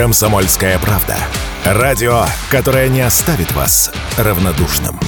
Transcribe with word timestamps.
«Комсомольская 0.00 0.78
правда». 0.78 1.14
Радио, 1.62 2.24
которое 2.50 2.88
не 2.88 3.02
оставит 3.02 3.52
вас 3.52 3.92
равнодушным. 4.16 4.98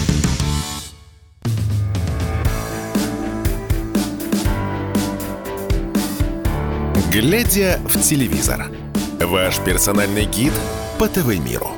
Глядя 7.10 7.81
в 7.86 8.02
телевизор. 8.02 8.70
Ваш 9.18 9.61
персональный 9.61 10.27
гид 10.27 10.52
по 10.98 11.09
ТВ-миру. 11.09 11.70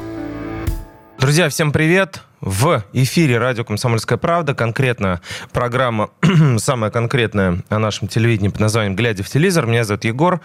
Друзья, 1.20 1.48
всем 1.48 1.70
привет! 1.70 2.20
В 2.44 2.84
эфире 2.92 3.38
радио 3.38 3.64
«Комсомольская 3.64 4.18
правда». 4.18 4.54
Конкретно 4.54 5.22
программа, 5.50 6.10
самая 6.58 6.90
конкретная 6.90 7.62
о 7.70 7.78
нашем 7.78 8.06
телевидении 8.06 8.50
под 8.50 8.60
названием 8.60 8.94
«Глядя 8.94 9.22
в 9.22 9.30
телевизор». 9.30 9.64
Меня 9.64 9.82
зовут 9.82 10.04
Егор. 10.04 10.42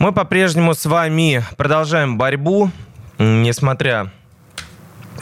Мы 0.00 0.10
по-прежнему 0.10 0.74
с 0.74 0.84
вами 0.84 1.44
продолжаем 1.56 2.18
борьбу, 2.18 2.72
несмотря 3.18 4.10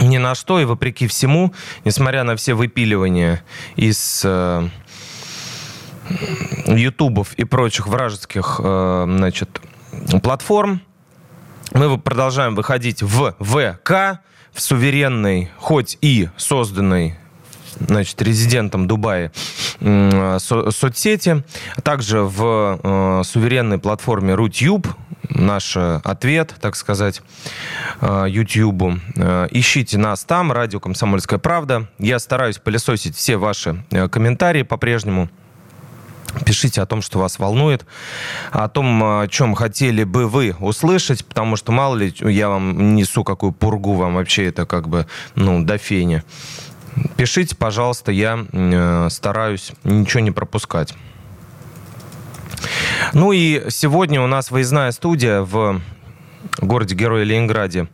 ни 0.00 0.16
на 0.16 0.34
что 0.34 0.58
и 0.58 0.64
вопреки 0.64 1.06
всему, 1.06 1.52
несмотря 1.84 2.24
на 2.24 2.34
все 2.36 2.55
выпиливания 2.55 3.42
из 3.74 4.22
э, 4.24 4.69
ютубов 6.64 7.34
и 7.34 7.44
прочих 7.44 7.88
вражеских 7.88 8.58
э, 8.64 9.05
значит, 9.06 9.60
платформ, 10.22 10.80
мы 11.74 11.98
продолжаем 11.98 12.55
выходить 12.55 13.02
в 13.02 13.34
ВК, 13.38 14.22
в 14.56 14.60
суверенной, 14.62 15.51
хоть 15.59 15.98
и 16.01 16.28
созданной 16.37 17.14
значит, 17.78 18.20
резидентом 18.23 18.88
Дубая 18.88 19.30
со 19.80 20.70
соцсети, 20.70 21.45
а 21.77 21.80
также 21.83 22.23
в 22.23 22.80
э, 22.83 23.23
суверенной 23.24 23.78
платформе 23.78 24.34
Рутюб, 24.34 24.88
наш 25.28 25.77
ответ, 25.77 26.55
так 26.61 26.74
сказать, 26.74 27.20
э, 28.00 28.24
YouTube. 28.28 28.98
Э, 29.17 29.48
ищите 29.50 29.98
нас 29.98 30.25
там, 30.25 30.53
радио 30.53 30.80
«Комсомольская 30.80 31.39
правда». 31.39 31.89
Я 31.98 32.19
стараюсь 32.19 32.56
пылесосить 32.58 33.14
все 33.14 33.36
ваши 33.36 33.84
э, 33.91 34.08
комментарии 34.08 34.62
по-прежнему. 34.62 35.28
Пишите 36.45 36.83
о 36.83 36.87
том, 36.87 37.03
что 37.03 37.19
вас 37.19 37.39
волнует, 37.39 37.87
о 38.53 38.69
том, 38.69 39.03
о 39.03 39.27
чем 39.29 39.55
хотели 39.55 40.05
бы 40.05 40.29
вы 40.29 40.55
услышать, 40.61 41.25
потому 41.25 41.56
что, 41.56 41.73
мало 41.73 41.97
ли, 41.97 42.15
я 42.20 42.48
вам 42.48 42.95
несу 42.95 43.25
какую 43.25 43.53
пургу, 43.53 43.95
вам 43.95 44.15
вообще 44.15 44.47
это 44.47 44.67
как 44.67 44.89
бы, 44.89 45.07
ну, 45.34 45.64
до 45.64 45.79
фени. 45.79 46.23
Пишите, 47.17 47.57
пожалуйста, 47.57 48.12
я 48.12 48.47
э, 48.53 49.09
стараюсь 49.11 49.73
ничего 49.84 50.20
не 50.20 50.31
пропускать. 50.31 50.95
Ну 53.12 53.33
и 53.33 53.70
сегодня 53.70 54.20
у 54.20 54.27
нас 54.27 54.51
выездная 54.51 54.91
студия 54.92 55.41
в 55.42 55.81
городе 56.59 56.95
Героя 56.95 57.25
Ленинграде. 57.25 57.89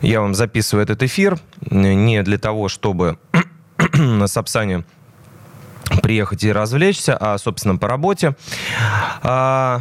Я 0.00 0.20
вам 0.20 0.34
записываю 0.34 0.84
этот 0.84 1.02
эфир 1.02 1.38
не 1.70 2.22
для 2.22 2.38
того, 2.38 2.68
чтобы 2.68 3.18
на 3.92 4.26
Сапсане 4.26 4.84
приехать 6.02 6.44
и 6.44 6.52
развлечься, 6.52 7.16
а, 7.16 7.38
собственно, 7.38 7.76
по 7.76 7.88
работе. 7.88 8.36
А, 9.22 9.80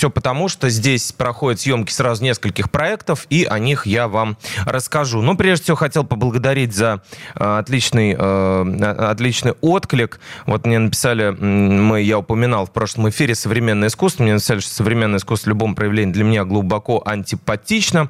Все 0.00 0.08
потому, 0.08 0.48
что 0.48 0.70
здесь 0.70 1.12
проходят 1.12 1.60
съемки 1.60 1.92
сразу 1.92 2.24
нескольких 2.24 2.70
проектов, 2.70 3.26
и 3.28 3.44
о 3.44 3.58
них 3.58 3.84
я 3.84 4.08
вам 4.08 4.38
расскажу. 4.64 5.20
Но 5.20 5.34
прежде 5.34 5.64
всего 5.64 5.76
хотел 5.76 6.04
поблагодарить 6.04 6.74
за 6.74 7.02
э, 7.34 7.58
отличный, 7.58 8.16
э, 8.18 8.94
отличный 9.10 9.52
отклик. 9.60 10.18
Вот 10.46 10.64
мне 10.64 10.78
написали, 10.78 11.28
мы, 11.28 12.00
я 12.00 12.18
упоминал 12.18 12.64
в 12.64 12.70
прошлом 12.70 13.10
эфире 13.10 13.34
современное 13.34 13.88
искусство. 13.88 14.22
Мне 14.22 14.32
написали, 14.32 14.60
что 14.60 14.72
современное 14.72 15.18
искусство 15.18 15.48
в 15.48 15.50
любом 15.50 15.74
проявлении 15.74 16.14
для 16.14 16.24
меня 16.24 16.44
глубоко 16.44 17.02
антипатично. 17.04 18.08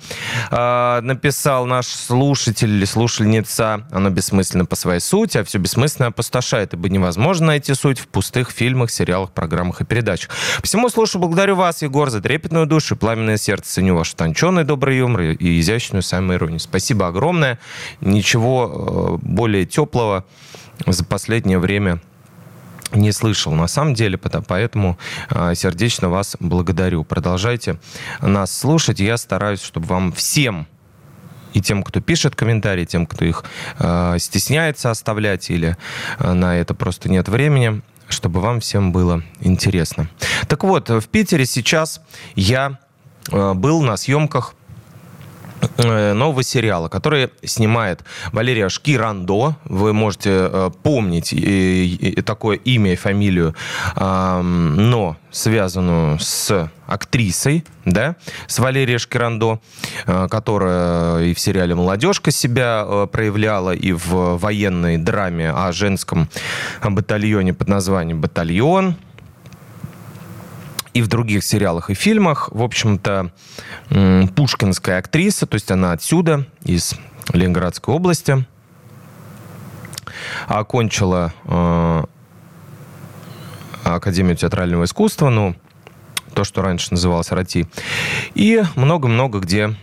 Э, 0.52 1.00
написал 1.00 1.66
наш 1.66 1.86
слушатель 1.86 2.70
или 2.70 2.84
слушательница. 2.84 3.84
Оно 3.90 4.10
бессмысленно 4.10 4.64
по 4.64 4.76
своей 4.76 5.00
сути, 5.00 5.38
а 5.38 5.44
все 5.44 5.58
бессмысленно 5.58 6.06
опустошает, 6.06 6.72
ибо 6.72 6.88
невозможно 6.88 7.46
найти 7.46 7.74
суть 7.74 7.98
в 7.98 8.06
пустых 8.06 8.52
фильмах, 8.52 8.92
сериалах, 8.92 9.32
программах 9.32 9.80
и 9.80 9.84
передачах. 9.84 10.30
Всему 10.62 10.88
слушаю, 10.88 11.20
благодарю 11.20 11.56
вас 11.56 11.79
вас, 11.80 11.82
Егор, 11.82 12.10
за 12.10 12.20
трепетную 12.20 12.66
душу 12.66 12.94
и 12.94 12.98
пламенное 12.98 13.36
сердце. 13.36 13.74
Ценю 13.74 13.96
ваш 13.96 14.12
тонченый 14.14 14.64
добрый 14.64 14.98
юмор 14.98 15.22
и 15.22 15.60
изящную 15.60 16.02
самоиронию. 16.02 16.60
Спасибо 16.60 17.06
огромное. 17.06 17.58
Ничего 18.00 19.18
э, 19.22 19.26
более 19.26 19.64
теплого 19.64 20.24
за 20.86 21.04
последнее 21.04 21.58
время 21.58 22.00
не 22.92 23.12
слышал 23.12 23.52
на 23.52 23.68
самом 23.68 23.94
деле, 23.94 24.18
поэтому 24.18 24.98
э, 25.30 25.54
сердечно 25.54 26.08
вас 26.08 26.36
благодарю. 26.40 27.04
Продолжайте 27.04 27.78
нас 28.20 28.56
слушать. 28.56 29.00
Я 29.00 29.16
стараюсь, 29.16 29.62
чтобы 29.62 29.86
вам 29.86 30.12
всем 30.12 30.66
и 31.54 31.60
тем, 31.60 31.82
кто 31.82 32.00
пишет 32.00 32.34
комментарии, 32.34 32.84
тем, 32.84 33.06
кто 33.06 33.24
их 33.24 33.44
э, 33.78 34.16
стесняется 34.18 34.90
оставлять 34.90 35.50
или 35.50 35.76
э, 36.18 36.32
на 36.32 36.56
это 36.56 36.74
просто 36.74 37.08
нет 37.08 37.28
времени, 37.28 37.82
чтобы 38.10 38.40
вам 38.40 38.60
всем 38.60 38.92
было 38.92 39.22
интересно. 39.40 40.08
Так 40.48 40.64
вот, 40.64 40.90
в 40.90 41.08
Питере 41.08 41.46
сейчас 41.46 42.00
я 42.34 42.78
э, 43.30 43.54
был 43.54 43.82
на 43.82 43.96
съемках 43.96 44.54
нового 45.78 46.42
сериала, 46.42 46.88
который 46.88 47.30
снимает 47.42 48.04
Валерия 48.32 48.68
Шкирандо. 48.68 49.56
Вы 49.64 49.92
можете 49.92 50.30
э, 50.30 50.70
помнить 50.82 51.34
такое 52.24 52.56
имя 52.56 52.92
и 52.92 52.96
фамилию, 52.96 53.54
но 53.96 55.16
связанную 55.30 56.18
с 56.18 56.70
актрисой, 56.86 57.64
да, 57.84 58.16
с 58.46 58.58
Валерией 58.58 58.98
Шкирандо, 58.98 59.60
которая 60.04 61.24
и 61.24 61.34
в 61.34 61.40
сериале 61.40 61.74
«Молодежка» 61.74 62.30
себя 62.30 63.06
проявляла, 63.12 63.74
и 63.74 63.92
в 63.92 64.38
военной 64.38 64.98
драме 64.98 65.50
о 65.50 65.72
женском 65.72 66.28
батальоне 66.82 67.54
под 67.54 67.68
названием 67.68 68.20
«Батальон», 68.20 68.96
и 70.92 71.02
в 71.02 71.08
других 71.08 71.44
сериалах 71.44 71.90
и 71.90 71.94
фильмах. 71.94 72.48
В 72.52 72.62
общем-то, 72.62 73.30
пушкинская 74.34 74.98
актриса, 74.98 75.46
то 75.46 75.54
есть 75.54 75.70
она 75.70 75.92
отсюда, 75.92 76.46
из 76.64 76.94
Ленинградской 77.32 77.94
области. 77.94 78.44
Окончила 80.48 81.32
э, 81.44 82.04
Академию 83.84 84.36
театрального 84.36 84.84
искусства, 84.84 85.30
ну, 85.30 85.54
то, 86.34 86.44
что 86.44 86.62
раньше 86.62 86.88
называлось 86.92 87.30
РАТИ. 87.30 87.66
И 88.34 88.62
много-много 88.76 89.38
где 89.40 89.74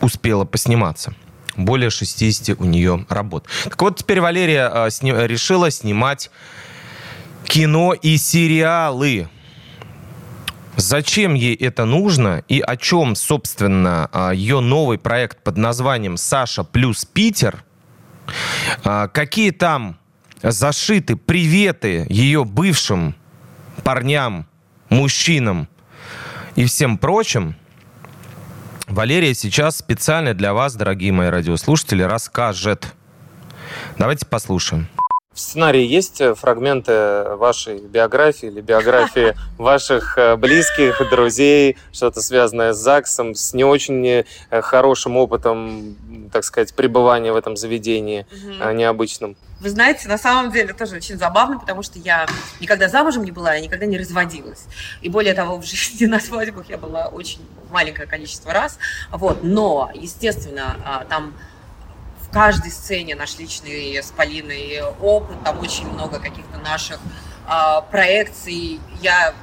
успела 0.00 0.44
посниматься. 0.44 1.14
Более 1.56 1.90
60 1.90 2.60
у 2.60 2.64
нее 2.64 3.04
работ. 3.08 3.46
Так 3.64 3.80
вот, 3.82 3.98
теперь 3.98 4.20
Валерия 4.20 4.70
э, 4.72 4.90
сни- 4.90 5.12
решила 5.12 5.70
снимать 5.70 6.30
кино 7.44 7.92
и 7.92 8.16
сериалы. 8.16 9.28
Зачем 10.76 11.34
ей 11.34 11.54
это 11.54 11.84
нужно 11.84 12.42
и 12.48 12.60
о 12.60 12.76
чем, 12.76 13.14
собственно, 13.14 14.08
а, 14.12 14.32
ее 14.32 14.60
новый 14.60 14.98
проект 14.98 15.42
под 15.42 15.58
названием 15.58 16.16
«Саша 16.16 16.64
плюс 16.64 17.04
Питер», 17.04 17.64
а, 18.84 19.08
какие 19.08 19.50
там 19.50 19.98
зашиты 20.42 21.16
приветы 21.16 22.06
ее 22.08 22.44
бывшим 22.44 23.14
парням, 23.84 24.46
мужчинам 24.88 25.68
и 26.56 26.64
всем 26.64 26.98
прочим, 26.98 27.54
Валерия 28.88 29.32
сейчас 29.34 29.78
специально 29.78 30.34
для 30.34 30.52
вас, 30.52 30.74
дорогие 30.74 31.12
мои 31.12 31.28
радиослушатели, 31.28 32.02
расскажет. 32.02 32.94
Давайте 33.96 34.26
послушаем. 34.26 34.88
В 35.34 35.40
сценарии 35.40 35.82
есть 35.82 36.20
э, 36.20 36.34
фрагменты 36.34 37.24
вашей 37.36 37.78
биографии 37.78 38.48
или 38.48 38.60
биографии 38.60 39.34
ваших 39.58 40.18
э, 40.18 40.36
близких, 40.36 41.00
друзей, 41.10 41.78
что-то 41.90 42.20
связанное 42.20 42.74
с 42.74 42.76
ЗАГСом, 42.76 43.34
с 43.34 43.54
не 43.54 43.64
очень 43.64 44.06
э, 44.06 44.24
хорошим 44.50 45.16
опытом, 45.16 45.96
так 46.30 46.44
сказать, 46.44 46.74
пребывания 46.74 47.32
в 47.32 47.36
этом 47.36 47.56
заведении 47.56 48.26
угу. 48.30 48.72
необычном? 48.72 49.36
Вы 49.62 49.70
знаете, 49.70 50.08
на 50.08 50.18
самом 50.18 50.50
деле 50.50 50.74
тоже 50.74 50.96
очень 50.96 51.16
забавно, 51.16 51.58
потому 51.58 51.82
что 51.82 51.98
я 51.98 52.26
никогда 52.60 52.88
замужем 52.88 53.24
не 53.24 53.30
была, 53.30 53.54
я 53.54 53.60
никогда 53.60 53.86
не 53.86 53.96
разводилась. 53.96 54.64
И 55.00 55.08
более 55.08 55.34
того, 55.34 55.56
в 55.56 55.64
жизни 55.64 56.04
на 56.06 56.20
свадьбах 56.20 56.68
я 56.68 56.76
была 56.76 57.06
очень 57.06 57.40
маленькое 57.70 58.06
количество 58.06 58.52
раз. 58.52 58.78
Вот. 59.10 59.44
Но, 59.44 59.90
естественно, 59.94 60.76
а, 60.84 61.04
там 61.08 61.34
каждой 62.32 62.70
сцене 62.70 63.14
наш 63.14 63.38
личный 63.38 63.96
с 63.96 64.10
Полиной 64.10 64.82
опыт, 65.00 65.42
там 65.44 65.58
очень 65.60 65.86
много 65.88 66.18
каких-то 66.18 66.58
наших 66.58 66.98
э, 67.46 67.80
проекций. 67.90 68.80
Я 69.00 69.34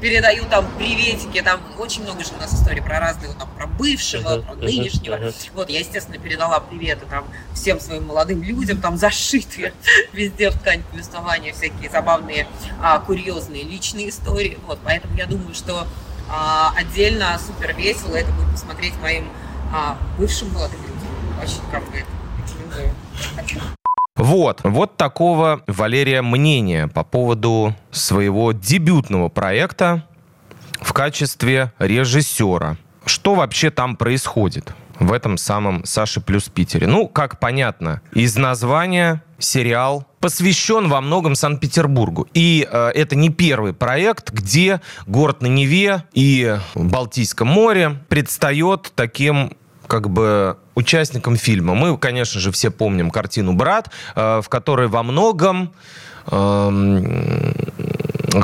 передаю 0.00 0.44
там 0.44 0.66
приветики, 0.76 1.40
там 1.40 1.60
очень 1.78 2.02
много 2.02 2.22
же 2.22 2.34
у 2.34 2.40
нас 2.40 2.52
историй 2.54 2.82
про 2.82 3.00
разные, 3.00 3.32
там, 3.32 3.48
про 3.56 3.66
бывшего, 3.66 4.42
про 4.42 4.54
нынешнего. 4.54 5.32
Вот, 5.54 5.70
я, 5.70 5.80
естественно, 5.80 6.18
передала 6.18 6.60
приветы 6.60 7.06
там 7.08 7.26
всем 7.54 7.80
своим 7.80 8.06
молодым 8.06 8.42
людям, 8.42 8.80
там 8.80 8.96
зашитые 8.96 9.72
везде 10.12 10.50
в 10.50 10.58
ткань 10.58 10.82
повествования 10.90 11.52
всякие 11.52 11.90
забавные, 11.90 12.46
а, 12.80 12.98
курьезные 12.98 13.62
личные 13.62 14.10
истории. 14.10 14.58
Вот, 14.66 14.78
поэтому 14.84 15.16
я 15.16 15.26
думаю, 15.26 15.54
что 15.54 15.86
а, 16.28 16.74
отдельно 16.76 17.38
супер 17.38 17.74
весело 17.74 18.16
это 18.16 18.30
будет 18.32 18.50
посмотреть 18.50 18.94
моим 19.00 19.28
а, 19.72 19.96
бывшим 20.18 20.52
молодым 20.52 20.80
людям. 20.82 20.95
Вот, 24.16 24.60
вот 24.64 24.96
такого 24.96 25.62
Валерия 25.66 26.22
мнения 26.22 26.88
по 26.88 27.04
поводу 27.04 27.74
своего 27.90 28.52
дебютного 28.52 29.28
проекта 29.28 30.04
в 30.80 30.92
качестве 30.92 31.72
режиссера. 31.78 32.76
Что 33.04 33.34
вообще 33.34 33.70
там 33.70 33.96
происходит 33.96 34.74
в 34.98 35.12
этом 35.12 35.36
самом 35.36 35.84
Саше 35.84 36.20
плюс 36.20 36.48
Питере? 36.48 36.86
Ну, 36.86 37.08
как 37.08 37.38
понятно, 37.38 38.00
из 38.12 38.36
названия 38.36 39.22
сериал 39.38 40.06
посвящен 40.20 40.88
во 40.88 41.00
многом 41.00 41.34
Санкт-Петербургу. 41.34 42.26
И 42.32 42.66
э, 42.68 42.90
это 42.94 43.14
не 43.16 43.28
первый 43.28 43.74
проект, 43.74 44.32
где 44.32 44.80
город 45.06 45.42
на 45.42 45.46
Неве 45.46 46.04
и 46.14 46.56
Балтийском 46.74 47.48
море 47.48 47.98
предстает 48.08 48.92
таким 48.94 49.52
как 49.86 50.10
бы 50.10 50.56
участником 50.74 51.36
фильма. 51.36 51.74
Мы, 51.74 51.96
конечно 51.98 52.40
же, 52.40 52.52
все 52.52 52.70
помним 52.70 53.10
картину 53.10 53.52
«Брат», 53.52 53.90
э, 54.14 54.40
в 54.42 54.48
которой 54.48 54.88
во 54.88 55.02
многом 55.02 55.72
эм, 56.30 57.54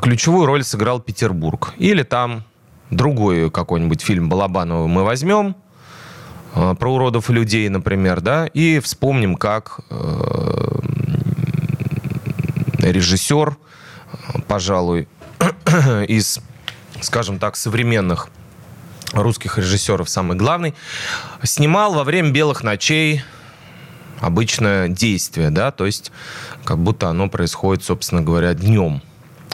ключевую 0.00 0.46
роль 0.46 0.64
сыграл 0.64 1.00
Петербург. 1.00 1.74
Или 1.78 2.02
там 2.02 2.44
другой 2.90 3.50
какой-нибудь 3.50 4.02
фильм 4.02 4.28
Балабанова 4.28 4.86
мы 4.86 5.04
возьмем, 5.04 5.56
э, 6.54 6.74
про 6.78 6.94
уродов 6.94 7.30
и 7.30 7.32
людей, 7.32 7.68
например, 7.68 8.20
да, 8.20 8.46
и 8.46 8.78
вспомним, 8.80 9.36
как 9.36 9.80
э, 9.90 10.62
режиссер, 12.78 13.56
пожалуй, 14.46 15.08
из, 16.08 16.40
скажем 17.00 17.38
так, 17.38 17.56
современных 17.56 18.28
русских 19.12 19.58
режиссеров 19.58 20.08
самый 20.08 20.36
главный, 20.36 20.74
снимал 21.42 21.94
во 21.94 22.04
время 22.04 22.30
«Белых 22.30 22.62
ночей» 22.62 23.22
обычное 24.20 24.88
действие, 24.88 25.50
да, 25.50 25.70
то 25.72 25.84
есть 25.84 26.12
как 26.64 26.78
будто 26.78 27.08
оно 27.08 27.28
происходит, 27.28 27.84
собственно 27.84 28.22
говоря, 28.22 28.54
днем. 28.54 29.02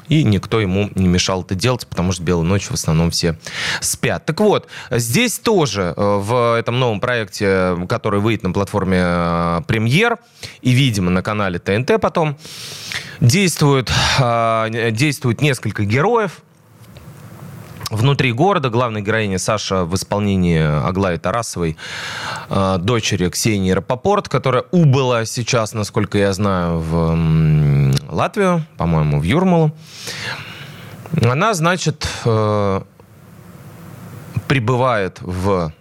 И 0.08 0.24
никто 0.24 0.60
ему 0.60 0.90
не 0.94 1.06
мешал 1.06 1.42
это 1.42 1.54
делать, 1.54 1.86
потому 1.86 2.12
что 2.12 2.22
белую 2.22 2.46
ночь 2.46 2.68
в 2.68 2.72
основном 2.72 3.10
все 3.10 3.38
спят. 3.80 4.24
Так 4.24 4.40
вот, 4.40 4.66
здесь 4.90 5.38
тоже 5.38 5.92
э, 5.94 6.16
в 6.18 6.58
этом 6.58 6.78
новом 6.78 7.00
проекте, 7.00 7.76
который 7.88 8.20
выйдет 8.20 8.42
на 8.42 8.52
платформе 8.52 8.98
э, 9.00 9.60
Премьер 9.66 10.18
и, 10.62 10.70
видимо, 10.70 11.10
на 11.10 11.22
канале 11.22 11.58
ТНТ 11.58 12.00
потом, 12.00 12.38
действует, 13.20 13.92
э, 14.18 14.90
действует 14.92 15.42
несколько 15.42 15.84
героев, 15.84 16.42
Внутри 17.90 18.32
города 18.32 18.68
главная 18.68 19.00
героиня 19.00 19.38
Саша 19.38 19.84
в 19.84 19.94
исполнении 19.94 20.60
Аглаи 20.60 21.16
Тарасовой, 21.16 21.78
э, 22.50 22.76
дочери 22.78 23.30
Ксении 23.30 23.70
Рапопорт, 23.70 24.28
которая 24.28 24.64
убыла 24.72 25.24
сейчас, 25.24 25.72
насколько 25.72 26.18
я 26.18 26.32
знаю, 26.34 26.80
в 26.80 27.94
Латвию, 28.10 28.66
по-моему, 28.76 29.20
в 29.20 29.22
Юрмалу. 29.22 29.72
Она, 31.22 31.54
значит, 31.54 32.06
э, 32.26 32.82
прибывает 34.48 35.18
в 35.22 35.72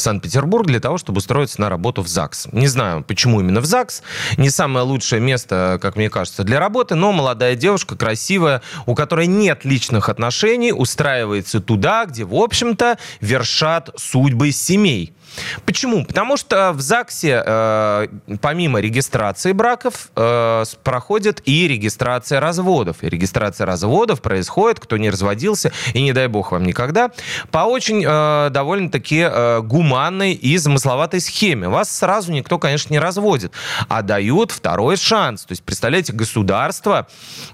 Санкт-Петербург 0.00 0.66
для 0.66 0.80
того, 0.80 0.98
чтобы 0.98 1.18
устроиться 1.18 1.60
на 1.60 1.68
работу 1.68 2.02
в 2.02 2.08
ЗАГС. 2.08 2.48
Не 2.52 2.66
знаю, 2.66 3.02
почему 3.02 3.40
именно 3.40 3.60
в 3.60 3.64
ЗАГС. 3.64 4.02
Не 4.36 4.50
самое 4.50 4.84
лучшее 4.84 5.20
место, 5.20 5.78
как 5.80 5.96
мне 5.96 6.10
кажется, 6.10 6.44
для 6.44 6.60
работы, 6.60 6.94
но 6.94 7.12
молодая 7.12 7.54
девушка, 7.54 7.96
красивая, 7.96 8.62
у 8.86 8.94
которой 8.94 9.26
нет 9.26 9.64
личных 9.64 10.08
отношений, 10.08 10.72
устраивается 10.72 11.60
туда, 11.60 12.04
где, 12.06 12.24
в 12.24 12.34
общем-то, 12.34 12.98
вершат 13.20 13.90
судьбы 13.96 14.52
семей. 14.52 15.14
Почему? 15.64 16.04
Потому 16.04 16.36
что 16.36 16.72
в 16.72 16.80
ЗАГСе 16.80 17.42
э, 17.44 18.08
помимо 18.40 18.80
регистрации 18.80 19.52
браков 19.52 20.10
э, 20.16 20.64
проходит 20.82 21.42
и 21.44 21.68
регистрация 21.68 22.40
разводов. 22.40 23.02
И 23.02 23.08
регистрация 23.08 23.66
разводов 23.66 24.22
происходит, 24.22 24.80
кто 24.80 24.96
не 24.96 25.10
разводился, 25.10 25.72
и 25.94 26.02
не 26.02 26.12
дай 26.12 26.28
бог 26.28 26.52
вам 26.52 26.64
никогда, 26.64 27.10
по 27.50 27.60
очень 27.60 28.04
э, 28.06 28.50
довольно-таки 28.50 29.26
э, 29.30 29.60
гуманной 29.62 30.32
и 30.32 30.56
замысловатой 30.56 31.20
схеме. 31.20 31.68
Вас 31.68 31.90
сразу 31.90 32.32
никто, 32.32 32.58
конечно, 32.58 32.92
не 32.92 32.98
разводит, 32.98 33.52
а 33.88 34.02
дают 34.02 34.50
второй 34.50 34.96
шанс. 34.96 35.44
То 35.44 35.52
есть, 35.52 35.62
представляете, 35.62 36.12
государство, 36.12 37.06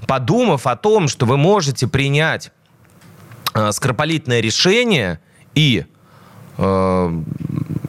подумав 0.07 0.67
о 0.67 0.77
том, 0.77 1.09
что 1.09 1.27
вы 1.27 1.37
можете 1.37 1.87
принять 1.87 2.51
э, 3.55 3.73
скоропалительное 3.73 4.41
решение 4.41 5.21
и 5.55 5.85
э, 6.59 7.23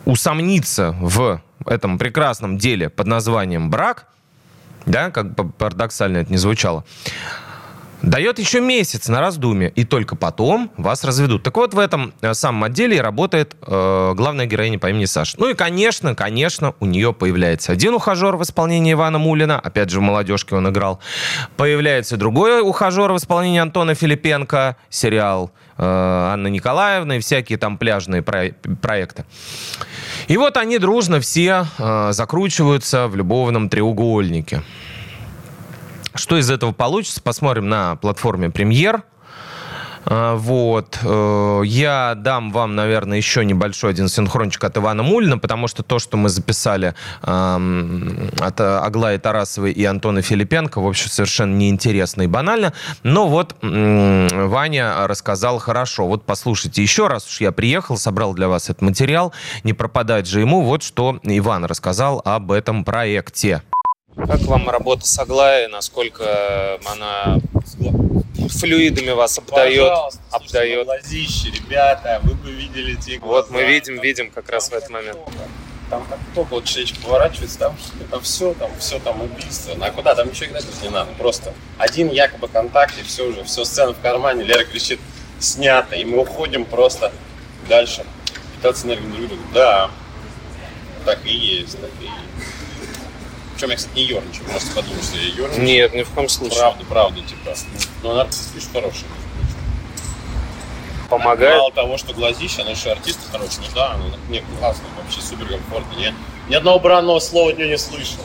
усомниться 0.06 0.96
в 1.00 1.42
этом 1.66 1.98
прекрасном 1.98 2.58
деле 2.58 2.90
под 2.90 3.08
названием 3.08 3.70
брак, 3.70 4.08
да, 4.86 5.12
как 5.12 5.34
бы 5.34 5.50
парадоксально 5.50 6.18
это 6.18 6.32
не 6.32 6.38
звучало, 6.38 6.86
дает 8.02 8.40
еще 8.40 8.62
месяц 8.62 9.08
на 9.08 9.20
раздумье, 9.20 9.70
и 9.70 9.84
только 9.84 10.16
потом 10.16 10.72
вас 10.78 11.04
разведут. 11.04 11.44
Так 11.44 11.58
вот, 11.58 11.74
в 11.74 11.80
этом 11.80 12.14
э, 12.22 12.34
самом 12.34 12.66
отделе 12.66 13.02
работает 13.02 13.56
э, 13.62 14.14
главная 14.16 14.46
героиня 14.46 14.78
по 14.78 14.90
имени 14.90 15.06
Саша. 15.06 15.38
Ну 15.40 15.50
и, 15.50 15.54
конечно, 15.54 16.14
конечно, 16.14 16.76
у 16.80 16.86
нее 16.86 17.14
появляется 17.14 17.72
один 17.72 17.96
ухажер 17.96 18.36
в 18.36 18.44
исполнении 18.44 18.94
Ивана 18.94 19.18
Мулина, 19.18 19.60
опять 19.60 19.90
же, 19.90 20.00
в 20.00 20.04
«Молодежке» 20.04 20.56
он 20.56 20.70
играл. 20.70 21.00
Появляется 21.58 22.18
другой 22.18 22.62
ухажер 22.62 23.12
в 23.12 23.18
исполнении 23.18 23.60
Антона 23.60 23.96
Филипенко, 23.96 24.78
сериал 24.90 25.52
Анна 25.78 26.48
Николаевна 26.48 27.18
и 27.18 27.20
всякие 27.20 27.58
там 27.58 27.78
пляжные 27.78 28.22
про- 28.22 28.54
проекты. 28.82 29.26
И 30.28 30.38
вот 30.38 30.58
они 30.58 30.78
дружно 30.80 31.20
все 31.20 31.66
э, 31.78 32.12
закручиваются 32.12 33.08
в 33.08 33.16
любовном 33.16 33.70
треугольнике. 33.70 34.62
Что 36.14 36.38
из 36.38 36.50
этого 36.50 36.72
получится, 36.72 37.22
посмотрим 37.22 37.68
на 37.68 37.98
платформе 37.98 38.50
Премьер. 38.50 39.04
А, 40.06 40.36
вот. 40.36 41.00
Э, 41.04 41.62
я 41.66 42.14
дам 42.16 42.52
вам, 42.52 42.76
наверное, 42.76 43.18
еще 43.18 43.44
небольшой 43.44 43.92
один 43.92 44.08
синхрончик 44.08 44.64
от 44.64 44.78
Ивана 44.78 45.04
Мулина, 45.04 45.38
потому 45.38 45.68
что 45.68 45.84
то, 45.84 46.00
что 46.00 46.18
мы 46.18 46.30
записали 46.30 46.94
от 47.22 48.62
Аглаи 48.62 49.18
Тарасовой 49.18 49.72
и 49.72 49.84
Антона 49.84 50.22
Филипенко, 50.22 50.80
в 50.80 50.88
общем, 50.88 51.10
совершенно 51.10 51.56
неинтересно 51.56 52.24
и 52.24 52.28
банально. 52.28 52.74
Но 53.04 53.28
вот 53.28 53.56
Ваня 53.62 55.08
рассказал 55.08 55.60
хорошо. 55.60 56.08
Вот 56.08 56.26
послушайте 56.26 56.82
еще 56.82 57.08
раз, 57.08 57.28
уж 57.28 57.42
я 57.42 57.52
приехал, 57.52 57.98
собрал 57.98 58.34
для 58.34 58.48
вас 58.48 58.70
этот 58.70 58.82
материал. 58.82 59.34
Не 59.64 59.74
пропадать 59.74 60.28
же 60.28 60.40
ему. 60.40 60.62
Вот 60.62 60.84
что 60.84 61.20
Иван 61.24 61.66
рассказал 61.66 62.22
об 62.24 62.52
этом 62.52 62.84
проекте. 62.84 63.62
Как 64.16 64.42
вам 64.44 64.70
работа 64.70 65.06
с 65.06 65.20
Аглаей? 65.20 65.68
Насколько 65.68 66.80
она 66.86 67.40
флюидами 68.50 69.12
вас 69.12 69.38
обдает? 69.38 69.92
обдает. 70.32 70.86
Глазище, 70.86 71.52
ребята, 71.52 72.20
вы 72.24 72.36
бы 72.36 72.52
видели 72.52 72.96
те 72.96 73.18
глаза. 73.18 73.34
Вот 73.34 73.52
мы 73.52 73.64
видим, 73.64 74.00
видим 74.00 74.32
как 74.32 74.50
раз 74.50 74.70
в 74.70 74.74
этот 74.74 74.90
момент. 74.90 75.20
Там 75.90 76.04
как 76.10 76.18
только 76.34 76.56
вот 76.56 76.66
человечек 76.66 76.98
поворачивается, 77.00 77.60
там, 77.60 77.78
там 78.10 78.22
все, 78.22 78.54
там 78.56 78.72
все, 78.80 79.00
там 79.00 79.22
убийство. 79.22 79.76
А 79.80 79.92
куда? 79.92 80.16
Там 80.16 80.30
ничего 80.30 80.48
играть 80.48 80.66
не 80.82 80.90
надо. 80.90 81.12
Просто 81.14 81.54
один 81.78 82.10
якобы 82.10 82.48
контакт, 82.48 82.96
и 83.00 83.04
все 83.04 83.28
уже, 83.28 83.44
все, 83.44 83.66
сцена 83.66 83.94
в 83.94 84.02
кармане, 84.02 84.44
Лера 84.44 84.64
кричит, 84.64 85.00
снято, 85.40 85.96
и 85.96 86.04
мы 86.04 86.20
уходим 86.20 86.66
просто 86.66 87.12
дальше. 87.70 88.04
Питаться 88.56 88.88
энергией 88.88 89.12
друг 89.12 89.30
друга. 89.30 89.44
Да, 89.54 89.92
так 91.06 91.24
и 91.26 91.36
есть, 91.36 91.80
так 91.80 91.92
и 92.02 92.06
есть. 92.06 92.25
Причем 93.56 93.70
я, 93.70 93.78
кстати, 93.78 93.96
не 93.96 94.04
ерничаю, 94.04 94.52
можете 94.52 94.72
подумать, 94.74 95.04
что 95.04 95.18
я 95.18 95.24
ерничаю. 95.24 95.64
Нет, 95.64 95.94
ни 95.94 96.04
в 96.04 96.10
коем 96.10 96.30
случае. 96.30 96.60
Правда, 96.60 96.86
правда, 96.90 97.22
типа. 97.22 97.56
Но 98.04 98.12
она 98.12 98.22
артист 98.22 98.72
хороший. 98.74 99.06
Помогает? 101.10 101.58
Мало 101.58 101.72
того, 101.72 101.98
что 101.98 102.14
глазище, 102.14 102.64
она 102.64 102.72
еще 102.72 102.92
артист 102.92 103.20
хороший, 103.32 103.60
ну 103.60 103.68
да, 103.74 103.94
она 103.94 104.06
не 104.28 104.44
классно, 104.60 104.84
вообще 104.98 105.22
супер 105.22 105.48
комфортно. 105.48 106.00
Я 106.00 106.14
ни 106.50 106.56
одного 106.56 106.80
бранного 106.80 107.20
слова 107.20 107.52
от 107.52 107.58
нее 107.58 107.70
не 107.70 107.78
слышал. 107.78 108.20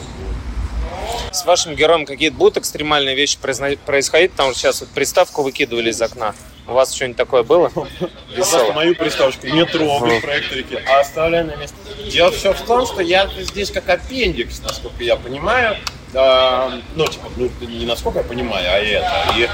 С 1.31 1.45
вашим 1.45 1.75
героем 1.75 2.05
какие-то 2.05 2.35
будут 2.35 2.57
экстремальные 2.57 3.15
вещи 3.15 3.37
происходить? 3.39 4.31
Потому 4.31 4.51
что 4.51 4.59
сейчас 4.59 4.81
вот 4.81 4.89
приставку 4.89 5.43
выкидывали 5.43 5.91
из 5.91 6.01
окна. 6.01 6.35
У 6.67 6.73
вас 6.73 6.93
что-нибудь 6.93 7.17
такое 7.17 7.43
было? 7.43 7.69
Просто 8.35 8.73
мою 8.73 8.95
приставочку 8.95 9.47
не 9.47 9.65
трогай 9.65 10.19
в 10.19 10.21
проекторике, 10.21 10.83
а 10.87 11.01
оставляй 11.01 11.43
на 11.43 11.55
место. 11.55 11.75
Дело 12.11 12.31
все 12.31 12.53
в 12.53 12.61
том, 12.61 12.85
что 12.85 13.01
я 13.01 13.27
здесь 13.39 13.71
как 13.71 13.89
аппендикс, 13.89 14.61
насколько 14.61 15.03
я 15.03 15.15
понимаю. 15.15 15.77
А, 16.13 16.71
ну, 16.95 17.07
типа, 17.07 17.27
ну, 17.37 17.49
не 17.67 17.85
насколько 17.85 18.19
я 18.19 18.25
понимаю, 18.25 18.65
а 18.69 18.77
это. 18.77 19.33
И 19.37 19.49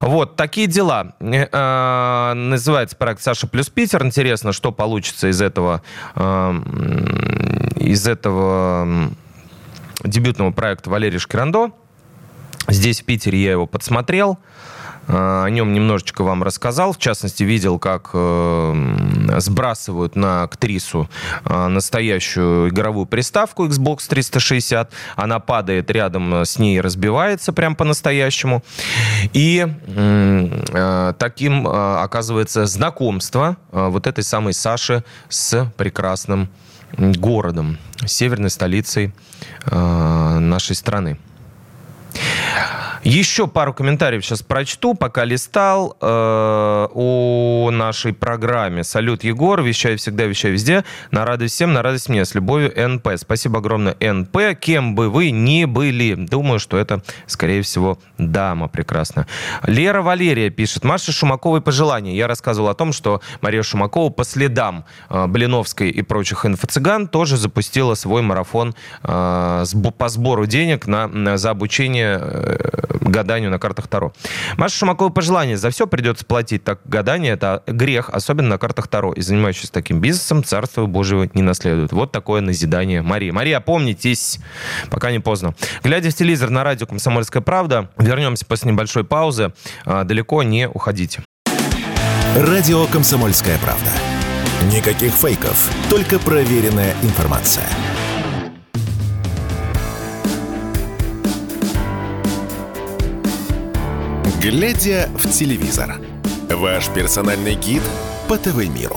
Вот, 0.00 0.36
такие 0.36 0.66
дела. 0.66 1.14
Э, 1.20 1.48
э, 1.50 2.32
называется 2.34 2.96
проект 2.96 3.20
«Саша 3.20 3.46
плюс 3.46 3.68
Питер». 3.68 4.04
Интересно, 4.04 4.52
что 4.52 4.72
получится 4.72 5.28
из 5.28 5.42
этого, 5.42 5.82
э, 6.14 6.52
из 7.76 8.06
этого 8.06 9.10
дебютного 10.04 10.52
проекта 10.52 10.88
Валерия 10.88 11.18
Шкирандо. 11.18 11.72
Здесь, 12.68 13.02
в 13.02 13.04
Питере, 13.04 13.42
я 13.42 13.52
его 13.52 13.66
подсмотрел. 13.66 14.38
Э, 14.38 14.77
о 15.08 15.48
нем 15.48 15.72
немножечко 15.72 16.22
вам 16.22 16.42
рассказал. 16.42 16.92
В 16.92 16.98
частности, 16.98 17.42
видел, 17.42 17.78
как 17.78 18.10
э, 18.12 19.38
сбрасывают 19.38 20.16
на 20.16 20.42
актрису 20.42 21.08
э, 21.44 21.66
настоящую 21.68 22.68
игровую 22.68 23.06
приставку 23.06 23.66
Xbox 23.66 24.06
360. 24.08 24.92
Она 25.16 25.40
падает 25.40 25.90
рядом 25.90 26.42
с 26.44 26.58
ней, 26.58 26.80
разбивается 26.80 27.54
прям 27.54 27.74
по-настоящему. 27.74 28.62
И 29.32 29.66
таким 31.18 31.66
оказывается 31.66 32.66
знакомство 32.66 33.56
вот 33.72 34.06
этой 34.06 34.24
самой 34.24 34.52
Саши 34.52 35.04
с 35.28 35.70
прекрасным 35.76 36.48
городом, 36.96 37.78
северной 38.06 38.50
столицей 38.50 39.12
нашей 39.70 40.76
страны. 40.76 41.18
Еще 43.08 43.46
пару 43.46 43.72
комментариев 43.72 44.22
сейчас 44.22 44.42
прочту, 44.42 44.92
пока 44.92 45.24
листал 45.24 45.96
э, 45.98 46.88
о 46.92 47.70
нашей 47.72 48.12
программе. 48.12 48.84
Салют, 48.84 49.24
Егор, 49.24 49.62
вещай 49.62 49.96
всегда, 49.96 50.24
вещай 50.24 50.50
везде. 50.50 50.84
На 51.10 51.24
радость 51.24 51.54
всем, 51.54 51.72
на 51.72 51.80
радость 51.80 52.10
мне. 52.10 52.26
С 52.26 52.34
любовью, 52.34 52.70
НП. 52.76 53.12
Спасибо 53.16 53.60
огромное, 53.60 53.96
НП. 53.98 54.60
Кем 54.60 54.94
бы 54.94 55.08
вы 55.08 55.30
ни 55.30 55.64
были. 55.64 56.16
Думаю, 56.16 56.58
что 56.58 56.76
это, 56.76 57.00
скорее 57.26 57.62
всего, 57.62 57.98
дама 58.18 58.68
прекрасная. 58.68 59.26
Лера 59.62 60.02
Валерия 60.02 60.50
пишет. 60.50 60.84
Маша 60.84 61.10
Шумаковой 61.10 61.62
пожелания. 61.62 62.14
Я 62.14 62.26
рассказывал 62.26 62.68
о 62.68 62.74
том, 62.74 62.92
что 62.92 63.22
Мария 63.40 63.62
Шумакова 63.62 64.10
по 64.10 64.24
следам 64.24 64.84
э, 65.08 65.26
Блиновской 65.28 65.88
и 65.88 66.02
прочих 66.02 66.44
инфо-цыган 66.44 67.08
тоже 67.08 67.38
запустила 67.38 67.94
свой 67.94 68.20
марафон 68.20 68.74
э, 69.02 69.64
по 69.96 70.08
сбору 70.10 70.44
денег 70.44 70.86
на, 70.86 71.08
на, 71.08 71.38
за 71.38 71.48
обучение 71.48 72.18
э, 72.20 72.97
гаданию 73.00 73.50
на 73.50 73.58
картах 73.58 73.88
Таро. 73.88 74.12
Маша 74.56 74.76
Шумакова 74.76 75.10
пожелание. 75.10 75.56
За 75.56 75.70
все 75.70 75.86
придется 75.86 76.24
платить. 76.24 76.64
Так 76.64 76.80
гадание 76.84 77.32
это 77.32 77.62
грех, 77.66 78.10
особенно 78.10 78.48
на 78.48 78.58
картах 78.58 78.88
Таро. 78.88 79.12
И 79.12 79.20
занимающийся 79.20 79.72
таким 79.72 80.00
бизнесом, 80.00 80.44
царство 80.44 80.86
Божьего 80.86 81.28
не 81.34 81.42
наследует. 81.42 81.92
Вот 81.92 82.12
такое 82.12 82.40
назидание 82.40 83.02
Марии. 83.02 83.30
Мария, 83.30 83.60
помнитесь, 83.60 84.38
пока 84.90 85.10
не 85.10 85.18
поздно. 85.18 85.54
Глядя 85.82 86.10
в 86.10 86.14
телевизор 86.14 86.50
на 86.50 86.64
радио 86.64 86.86
«Комсомольская 86.86 87.42
правда», 87.42 87.90
вернемся 87.96 88.46
после 88.46 88.72
небольшой 88.72 89.04
паузы. 89.04 89.52
А, 89.84 90.04
далеко 90.04 90.42
не 90.42 90.68
уходите. 90.68 91.22
Радио 92.36 92.86
«Комсомольская 92.86 93.58
правда». 93.58 93.90
Никаких 94.72 95.12
фейков, 95.12 95.70
только 95.88 96.18
проверенная 96.18 96.94
информация. 97.02 97.64
Глядя 104.50 105.10
в 105.14 105.30
телевизор. 105.30 106.00
Ваш 106.48 106.88
персональный 106.88 107.54
гид 107.54 107.82
по 108.30 108.38
ТВ-миру. 108.38 108.96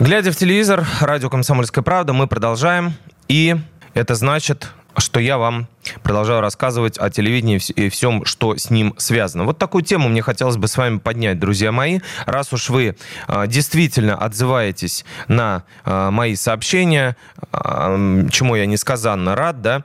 Глядя 0.00 0.32
в 0.32 0.36
телевизор, 0.36 0.86
радио 1.02 1.28
«Комсомольская 1.28 1.84
правда», 1.84 2.14
мы 2.14 2.26
продолжаем. 2.26 2.94
И 3.28 3.54
это 3.92 4.14
значит, 4.14 4.72
что 4.96 5.20
я 5.20 5.36
вам 5.36 5.68
продолжаю 6.02 6.40
рассказывать 6.40 6.96
о 6.96 7.10
телевидении 7.10 7.60
и 7.74 7.90
всем, 7.90 8.24
что 8.24 8.56
с 8.56 8.70
ним 8.70 8.94
связано. 8.96 9.44
Вот 9.44 9.58
такую 9.58 9.84
тему 9.84 10.08
мне 10.08 10.22
хотелось 10.22 10.56
бы 10.56 10.68
с 10.68 10.78
вами 10.78 11.00
поднять, 11.00 11.38
друзья 11.38 11.70
мои. 11.70 12.00
Раз 12.24 12.50
уж 12.54 12.70
вы 12.70 12.96
э, 13.28 13.46
действительно 13.46 14.16
отзываетесь 14.16 15.04
на 15.28 15.64
э, 15.84 16.08
мои 16.08 16.34
сообщения, 16.34 17.18
э, 17.52 18.26
чему 18.30 18.56
я 18.56 18.64
несказанно 18.64 19.36
рад, 19.36 19.60
да, 19.60 19.84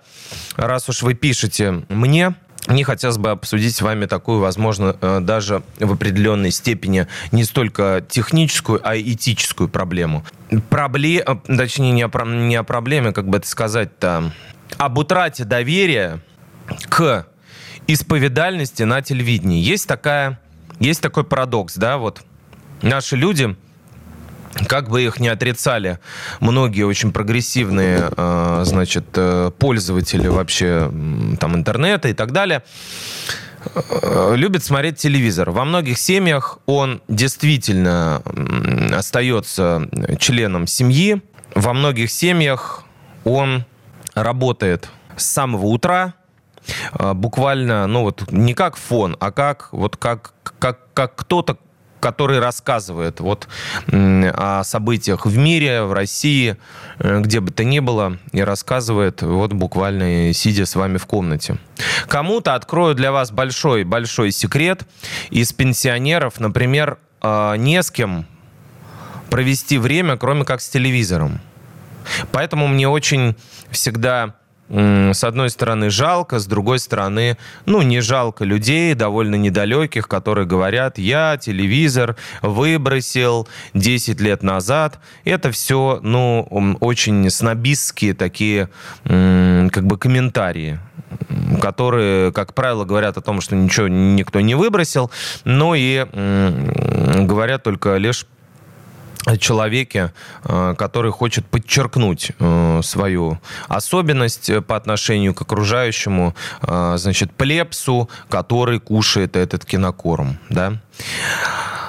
раз 0.56 0.88
уж 0.88 1.02
вы 1.02 1.14
пишете 1.14 1.84
мне, 1.90 2.36
мне 2.68 2.84
хотелось 2.84 3.18
бы 3.18 3.32
обсудить 3.32 3.76
с 3.76 3.82
вами 3.82 4.06
такую, 4.06 4.40
возможно, 4.40 4.96
э, 5.00 5.20
даже 5.22 5.64
в 5.80 5.94
определенной 5.94 6.52
степени 6.52 7.08
не 7.32 7.44
столько 7.44 8.06
техническую, 8.08 8.82
а 8.84 8.98
этическую 8.98 9.70
проблему. 9.70 10.26
Пробле... 10.70 11.24
Э, 11.26 11.36
точнее, 11.48 11.92
не 11.92 12.06
о, 12.06 12.26
не 12.26 12.56
о 12.56 12.64
проблеме, 12.64 13.12
как 13.12 13.28
бы 13.28 13.38
это 13.38 13.48
сказать-то, 13.48 14.34
об 14.78 14.98
утрате 14.98 15.46
доверия 15.46 16.20
к 16.90 17.26
исповедальности 17.88 18.84
на 18.84 19.02
телевидении. 19.02 19.62
Есть 19.62 19.88
такая, 19.88 20.40
есть 20.80 21.02
такой 21.02 21.24
парадокс, 21.24 21.76
да, 21.76 21.98
вот 21.98 22.22
наши 22.82 23.16
люди 23.16 23.56
как 24.68 24.90
бы 24.90 25.04
их 25.04 25.20
не 25.20 25.28
отрицали 25.28 26.00
многие 26.40 26.84
очень 26.84 27.12
прогрессивные, 27.12 28.10
э, 28.16 28.62
значит, 28.66 29.06
э, 29.16 29.52
пользователи 29.58 30.28
вообще 30.28 30.92
там 31.40 31.56
интернета 31.56 32.10
и 32.10 32.14
так 32.14 32.32
далее, 32.32 32.64
э, 33.76 34.34
любят 34.36 34.64
смотреть 34.64 34.98
телевизор. 34.98 35.52
Во 35.52 35.66
многих 35.66 35.98
семьях 35.98 36.60
он 36.66 37.02
действительно 37.08 38.22
остается 38.94 39.88
членом 40.20 40.68
семьи. 40.68 41.22
Во 41.56 41.74
многих 41.74 42.12
семьях 42.12 42.84
он 43.24 43.66
работает 44.14 44.90
с 45.16 45.26
самого 45.26 45.66
утра, 45.66 46.14
буквально, 47.00 47.88
ну 47.88 48.04
вот 48.04 48.32
не 48.32 48.54
как 48.54 48.78
фон, 48.78 49.18
а 49.20 49.32
как 49.32 49.70
вот 49.72 49.98
как 49.98 50.34
как 50.60 50.80
как 50.94 51.16
кто-то 51.16 51.58
который 52.00 52.40
рассказывает 52.40 53.20
вот 53.20 53.48
о 53.92 54.64
событиях 54.64 55.26
в 55.26 55.38
мире, 55.38 55.84
в 55.84 55.94
России, 55.94 56.58
э, 57.00 57.20
где 57.22 57.40
бы 57.40 57.52
то 57.52 57.64
ни 57.64 57.80
было, 57.80 58.18
и 58.32 58.42
рассказывает 58.42 59.22
вот 59.22 59.54
буквально 59.54 60.34
сидя 60.34 60.66
с 60.66 60.76
вами 60.76 60.98
в 60.98 61.06
комнате. 61.06 61.58
Кому-то 62.08 62.56
открою 62.56 62.96
для 62.96 63.12
вас 63.12 63.32
большой-большой 63.32 64.32
секрет. 64.32 64.86
Из 65.30 65.54
пенсионеров, 65.54 66.40
например, 66.40 66.98
э, 67.22 67.56
не 67.58 67.82
с 67.82 67.92
кем 67.92 68.26
провести 69.30 69.78
время, 69.78 70.18
кроме 70.18 70.44
как 70.44 70.62
с 70.62 70.70
телевизором. 70.70 71.40
Поэтому 72.32 72.68
мне 72.68 72.88
очень 72.88 73.36
всегда 73.72 74.36
с 74.70 75.24
одной 75.24 75.50
стороны, 75.50 75.90
жалко, 75.90 76.40
с 76.40 76.46
другой 76.46 76.80
стороны, 76.80 77.38
ну, 77.66 77.82
не 77.82 78.02
жалко 78.02 78.46
людей, 78.46 78.94
довольно 78.94 79.36
недалеких, 79.36 80.08
которые 80.08 80.46
говорят, 80.46 80.98
я 80.98 81.38
телевизор 81.38 82.16
выбросил 82.42 83.48
10 83.74 84.22
лет 84.22 84.44
назад. 84.44 85.00
Это 85.26 85.52
все, 85.52 86.00
ну, 86.04 86.48
очень 86.80 87.30
снобистские 87.30 88.14
такие, 88.14 88.70
как 89.04 89.86
бы, 89.86 89.98
комментарии 89.98 90.80
которые, 91.60 92.32
как 92.32 92.54
правило, 92.54 92.86
говорят 92.86 93.18
о 93.18 93.22
том, 93.22 93.42
что 93.42 93.56
ничего 93.56 93.88
никто 93.88 94.40
не 94.42 94.56
выбросил, 94.56 95.12
но 95.44 95.74
и 95.76 96.06
говорят 97.26 97.64
только 97.64 97.98
лишь 97.98 98.26
человеке, 99.38 100.14
э, 100.44 100.76
который 100.78 101.12
хочет 101.12 101.46
подчеркнуть 101.46 102.32
э, 102.40 102.82
свою 102.84 103.40
особенность 103.68 104.52
по 104.66 104.76
отношению 104.76 105.34
к 105.34 105.42
окружающему, 105.42 106.36
э, 106.62 106.96
значит, 106.98 107.32
плепсу, 107.34 108.10
который 108.30 108.80
кушает 108.80 109.36
этот 109.36 109.66
кинокорм, 109.66 110.38
да. 110.50 110.80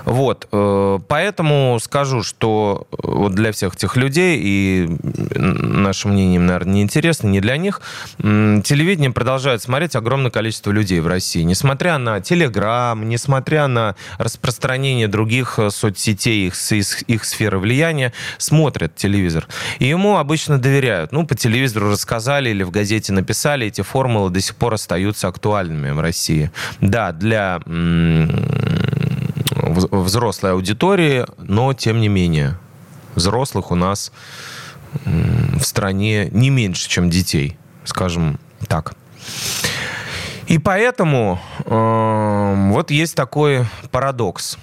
Вот, 0.05 0.49
э, 0.51 0.99
поэтому 1.09 1.79
скажу, 1.81 2.23
что 2.23 2.87
э, 2.91 2.97
вот 3.03 3.35
для 3.35 3.53
всех 3.53 3.75
этих 3.75 3.97
людей, 3.97 4.41
и 4.43 4.89
наше 5.37 6.09
мнение 6.09 6.41
наверное, 6.41 6.75
не 6.75 6.83
интересно, 6.83 7.29
не 7.29 7.41
для 7.41 7.57
них, 7.57 7.81
телевидение 8.19 9.11
продолжает 9.11 9.63
смотреть 9.63 9.97
огромное 9.97 10.31
количество 10.31 10.71
людей 10.71 11.01
в 11.01 11.07
России. 11.07 11.43
Несмотря 11.43 11.99
на 11.99 12.21
Телеграм, 12.21 13.09
несмотря 13.09 13.67
на 13.67 13.95
распространение 14.19 15.09
других 15.09 15.59
э, 15.59 15.71
соцсетей, 15.71 16.47
их, 16.47 16.73
их, 16.73 17.03
их 17.03 17.25
сферы 17.25 17.59
влияния, 17.59 18.13
смотрят 18.39 18.95
телевизор. 18.97 19.47
И 19.79 19.87
ему 19.87 20.17
обычно 20.17 20.59
доверяют. 20.59 21.13
Ну, 21.13 21.27
по 21.27 21.35
телевизору 21.35 21.91
рассказали 21.91 22.51
или 22.51 22.63
в 22.63 22.71
газете 22.71 23.13
написали, 23.13 23.67
эти 23.67 23.83
формулы 23.83 24.31
до 24.31 24.41
сих 24.41 24.57
пор 24.57 24.75
остаются 24.75 25.29
актуальными 25.29 25.91
в 25.91 26.01
России. 26.01 26.51
Да, 26.81 27.13
для 27.13 27.61
взрослой 29.91 30.53
аудитории, 30.53 31.27
но 31.39 31.73
тем 31.75 32.01
не 32.01 32.09
менее 32.09 32.59
взрослых 33.15 33.71
у 33.71 33.75
нас 33.75 34.13
в 35.05 35.63
стране 35.63 36.29
не 36.31 36.51
меньше, 36.51 36.89
чем 36.89 37.11
детей, 37.11 37.57
скажем 37.85 38.39
так. 38.67 38.95
И 40.47 40.59
поэтому 40.59 41.41
э, 41.65 42.71
вот 42.71 42.91
есть 42.91 43.15
такой 43.15 43.67
парадокс. 43.93 44.59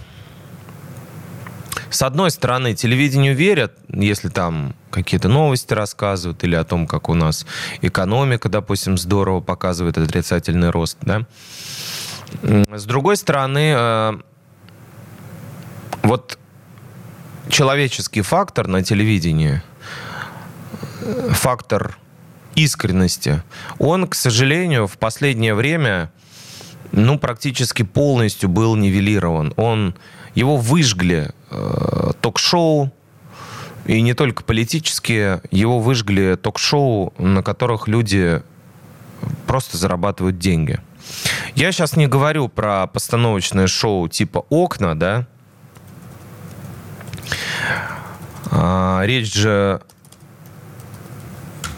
С 1.89 2.01
одной 2.01 2.31
стороны, 2.31 2.73
телевидению 2.73 3.35
верят, 3.35 3.73
если 3.87 4.27
там 4.27 4.75
какие-то 4.91 5.29
новости 5.29 5.73
рассказывают 5.73 6.43
или 6.43 6.55
о 6.55 6.65
том, 6.65 6.87
как 6.87 7.07
у 7.07 7.13
нас 7.13 7.45
экономика, 7.81 8.49
допустим, 8.49 8.97
здорово 8.97 9.39
показывает 9.39 9.97
отрицательный 9.97 10.71
рост, 10.71 10.97
да. 11.01 11.25
С 12.43 12.83
другой 12.83 13.15
стороны, 13.15 13.73
э, 13.77 14.17
вот 16.07 16.39
человеческий 17.49 18.21
фактор 18.21 18.67
на 18.67 18.81
телевидении, 18.81 19.61
фактор 21.31 21.97
искренности, 22.55 23.43
он, 23.77 24.07
к 24.07 24.15
сожалению, 24.15 24.87
в 24.87 24.97
последнее 24.97 25.53
время 25.53 26.11
ну, 26.91 27.19
практически 27.19 27.83
полностью 27.83 28.49
был 28.49 28.75
нивелирован. 28.75 29.53
Он, 29.57 29.95
его 30.33 30.55
выжгли 30.55 31.31
э, 31.51 32.11
ток-шоу, 32.21 32.91
и 33.85 34.01
не 34.01 34.13
только 34.13 34.43
политические, 34.43 35.41
его 35.51 35.79
выжгли 35.79 36.37
ток-шоу, 36.41 37.13
на 37.17 37.43
которых 37.43 37.87
люди 37.87 38.41
просто 39.45 39.77
зарабатывают 39.77 40.39
деньги. 40.39 40.79
Я 41.55 41.71
сейчас 41.71 41.95
не 41.95 42.07
говорю 42.07 42.47
про 42.47 42.87
постановочное 42.87 43.67
шоу 43.67 44.07
типа 44.07 44.45
«Окна», 44.49 44.97
да, 44.97 45.27
а, 48.51 49.01
речь 49.05 49.33
же 49.33 49.81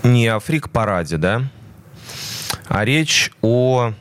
не 0.03 0.27
о 0.27 0.39
фрик-параде, 0.39 1.17
да, 1.17 1.43
а 2.67 2.85
речь 2.85 3.31
о 3.41 3.93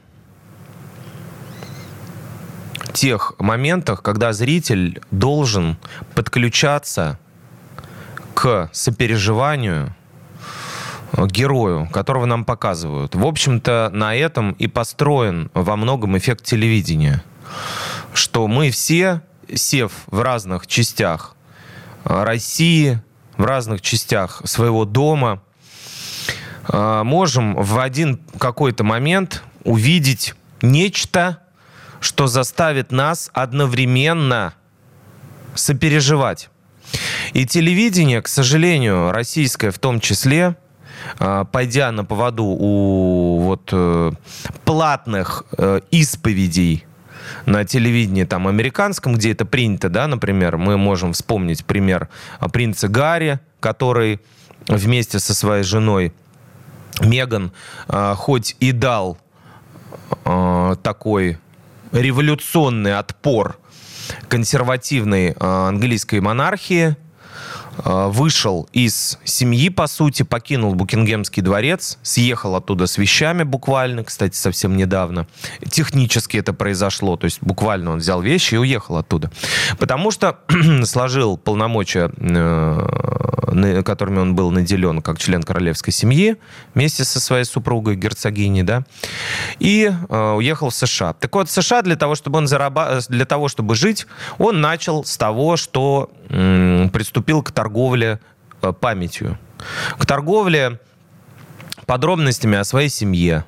тех 2.93 3.35
моментах, 3.39 4.03
когда 4.03 4.33
зритель 4.33 5.01
должен 5.11 5.77
подключаться 6.15 7.19
к 8.35 8.69
сопереживанию 8.73 9.95
герою, 11.17 11.89
которого 11.93 12.27
нам 12.27 12.45
показывают. 12.45 13.15
В 13.15 13.25
общем-то, 13.25 13.91
на 13.93 14.15
этом 14.15 14.53
и 14.53 14.67
построен 14.67 15.51
во 15.55 15.77
многом 15.77 16.19
эффект 16.19 16.45
телевидения. 16.45 17.25
Что 18.13 18.47
мы 18.47 18.71
все, 18.71 19.23
сев 19.55 19.93
в 20.07 20.21
разных 20.21 20.67
частях 20.67 21.35
России, 22.09 23.01
в 23.37 23.45
разных 23.45 23.83
частях 23.83 24.43
своего 24.45 24.85
дома, 24.85 25.43
а, 26.65 27.05
можем 27.05 27.55
в 27.55 27.79
один 27.79 28.21
какой-то 28.39 28.83
момент 28.83 29.43
увидеть 29.65 30.35
нечто, 30.63 31.43
что 32.01 32.27
заставит 32.27 32.93
нас 32.93 33.31
одновременно 33.35 34.55
сопереживать. 35.55 36.49
И 37.35 37.45
телевидение, 37.45 38.23
к 38.23 38.29
сожалению, 38.29 39.13
российское 39.13 39.71
в 39.71 39.79
том 39.79 40.01
числе, 40.01 40.57
а, 41.19 41.45
пойдя 41.45 41.93
на 41.93 42.05
поводу 42.05 42.45
у 42.45 43.41
вот 43.41 43.69
э, 43.73 44.13
платных 44.65 45.45
э, 45.57 45.81
исповедей 45.91 46.87
на 47.47 47.65
телевидении 47.65 48.25
там 48.25 48.47
американском, 48.47 49.15
где 49.15 49.33
это 49.33 49.45
принято, 49.45 49.89
да, 49.89 50.07
например, 50.07 50.57
мы 50.57 50.77
можем 50.77 51.13
вспомнить 51.13 51.65
пример 51.65 52.09
принца 52.53 52.89
Гарри, 52.89 53.41
который 53.61 54.21
вместе 54.69 55.19
со 55.19 55.35
своей 55.35 55.63
женой 55.63 56.13
Меган 57.01 57.53
э, 57.89 58.15
хоть 58.17 58.57
и 58.61 58.73
дал 58.73 59.19
э, 60.25 60.77
такой 60.83 61.39
революционный 61.93 62.99
отпор 62.99 63.59
консервативной 64.29 65.29
э, 65.29 65.35
английской 65.39 66.21
монархии, 66.21 66.97
вышел 67.85 68.69
из 68.73 69.19
семьи, 69.25 69.69
по 69.69 69.87
сути, 69.87 70.23
покинул 70.23 70.75
Букингемский 70.75 71.43
дворец, 71.43 71.99
съехал 72.03 72.57
оттуда 72.57 72.87
с 72.87 72.99
вещами 72.99 73.43
буквально, 73.43 74.05
кстати, 74.05 74.37
совсем 74.37 74.77
недавно. 74.77 75.27
Технически 75.71 76.37
это 76.37 76.53
произошло, 76.53 77.17
то 77.17 77.25
есть 77.25 77.39
буквально 77.41 77.93
он 77.93 77.99
взял 77.99 78.21
вещи 78.21 78.55
и 78.55 78.59
уехал 78.59 78.97
оттуда. 78.97 79.31
Потому 79.79 80.11
что 80.11 80.39
сложил 80.85 81.37
полномочия, 81.37 82.11
э, 82.19 83.83
которыми 83.85 84.19
он 84.19 84.35
был 84.35 84.51
наделен 84.51 85.03
как 85.03 85.19
член 85.19 85.43
королевской 85.43 85.93
семьи, 85.93 86.37
вместе 86.75 87.05
со 87.05 87.21
своей 87.21 87.45
супругой, 87.45 87.97
герцогиней, 87.97 88.63
да, 88.63 88.85
и 89.59 89.91
э, 89.91 90.33
уехал 90.33 90.71
в 90.71 90.75
США. 90.75 91.13
Так 91.15 91.35
вот, 91.35 91.51
США 91.51 91.83
для 91.83 91.97
того, 91.97 92.15
чтобы 92.15 92.39
он 92.39 92.47
зараба... 92.47 93.01
для 93.09 93.25
того, 93.25 93.49
чтобы 93.49 93.75
жить, 93.75 94.07
он 94.39 94.61
начал 94.61 95.05
с 95.05 95.17
того, 95.17 95.57
что 95.57 96.11
приступил 96.29 97.43
к 97.43 97.53
торговле 97.53 97.68
э, 98.63 98.73
памятью, 98.73 99.39
к 99.99 100.07
торговле 100.07 100.81
подробностями 101.87 102.59
о 102.59 102.65
своей 102.65 102.89
семье, 102.89 103.45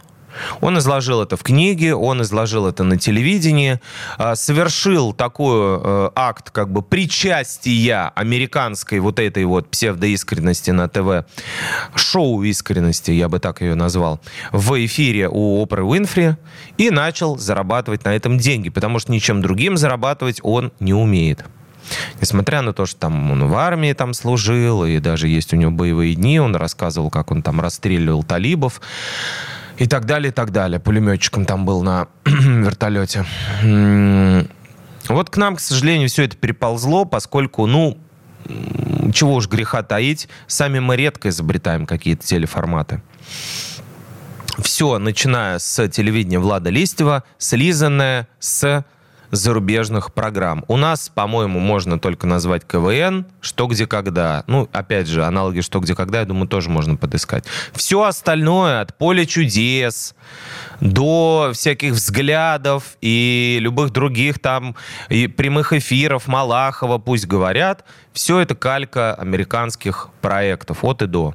он 0.60 0.78
изложил 0.78 1.22
это 1.22 1.36
в 1.36 1.42
книге, 1.42 1.94
он 1.94 2.22
изложил 2.22 2.66
это 2.66 2.84
на 2.84 2.98
телевидении, 2.98 3.80
а, 4.18 4.34
совершил 4.36 5.12
такой 5.12 5.80
э, 5.82 6.10
акт 6.14 6.50
как 6.50 6.70
бы 6.70 6.82
причастия 6.82 8.12
американской 8.14 9.00
вот 9.00 9.18
этой 9.18 9.44
вот 9.44 9.70
псевдоискренности 9.70 10.70
на 10.70 10.88
ТВ, 10.88 11.26
шоу 11.94 12.42
искренности, 12.42 13.10
я 13.10 13.28
бы 13.28 13.38
так 13.38 13.60
ее 13.60 13.74
назвал, 13.74 14.20
в 14.52 14.84
эфире 14.86 15.28
у 15.28 15.62
Опры 15.62 15.84
Уинфри 15.84 16.36
и 16.76 16.90
начал 16.90 17.36
зарабатывать 17.38 18.04
на 18.04 18.14
этом 18.14 18.38
деньги, 18.38 18.68
потому 18.68 18.98
что 18.98 19.12
ничем 19.12 19.42
другим 19.42 19.76
зарабатывать 19.76 20.40
он 20.42 20.72
не 20.80 20.94
умеет. 20.94 21.44
Несмотря 22.20 22.62
на 22.62 22.72
то, 22.72 22.86
что 22.86 23.00
там 23.00 23.30
он 23.30 23.48
в 23.48 23.54
армии 23.56 23.92
там 23.92 24.14
служил, 24.14 24.84
и 24.84 24.98
даже 24.98 25.28
есть 25.28 25.52
у 25.52 25.56
него 25.56 25.70
боевые 25.70 26.14
дни, 26.14 26.40
он 26.40 26.56
рассказывал, 26.56 27.10
как 27.10 27.30
он 27.30 27.42
там 27.42 27.60
расстреливал 27.60 28.22
талибов 28.22 28.80
и 29.78 29.86
так 29.86 30.04
далее, 30.04 30.30
и 30.30 30.32
так 30.32 30.52
далее. 30.52 30.78
Пулеметчиком 30.80 31.46
там 31.46 31.64
был 31.64 31.82
на 31.82 32.08
вертолете. 32.24 33.24
Вот 35.08 35.30
к 35.30 35.36
нам, 35.36 35.56
к 35.56 35.60
сожалению, 35.60 36.08
все 36.08 36.24
это 36.24 36.36
переползло, 36.36 37.04
поскольку, 37.04 37.66
ну, 37.66 37.98
чего 39.12 39.34
уж 39.34 39.48
греха 39.48 39.82
таить, 39.82 40.28
сами 40.46 40.78
мы 40.78 40.96
редко 40.96 41.30
изобретаем 41.30 41.86
какие-то 41.86 42.26
телеформаты. 42.26 43.02
Все, 44.58 44.98
начиная 44.98 45.58
с 45.58 45.88
телевидения 45.88 46.38
Влада 46.38 46.70
Листьева, 46.70 47.24
слизанное 47.38 48.28
с 48.38 48.84
зарубежных 49.30 50.12
программ. 50.12 50.64
У 50.68 50.76
нас, 50.76 51.08
по-моему, 51.08 51.60
можно 51.60 51.98
только 51.98 52.26
назвать 52.26 52.66
КВН, 52.66 53.26
что, 53.40 53.66
где, 53.66 53.86
когда. 53.86 54.44
Ну, 54.46 54.68
опять 54.72 55.06
же, 55.06 55.24
аналоги 55.24 55.60
что, 55.60 55.80
где, 55.80 55.94
когда, 55.94 56.20
я 56.20 56.24
думаю, 56.24 56.48
тоже 56.48 56.70
можно 56.70 56.96
подыскать. 56.96 57.44
Все 57.72 58.02
остальное, 58.02 58.80
от 58.80 58.96
поля 58.96 59.24
чудес 59.26 60.14
до 60.80 61.50
всяких 61.54 61.92
взглядов 61.92 62.96
и 63.00 63.58
любых 63.60 63.90
других 63.90 64.38
там 64.38 64.74
и 65.08 65.26
прямых 65.26 65.72
эфиров 65.72 66.26
Малахова, 66.26 66.98
пусть 66.98 67.26
говорят, 67.26 67.84
все 68.12 68.40
это 68.40 68.54
калька 68.54 69.14
американских 69.14 70.08
проектов 70.20 70.84
от 70.84 71.02
и 71.02 71.06
до. 71.06 71.34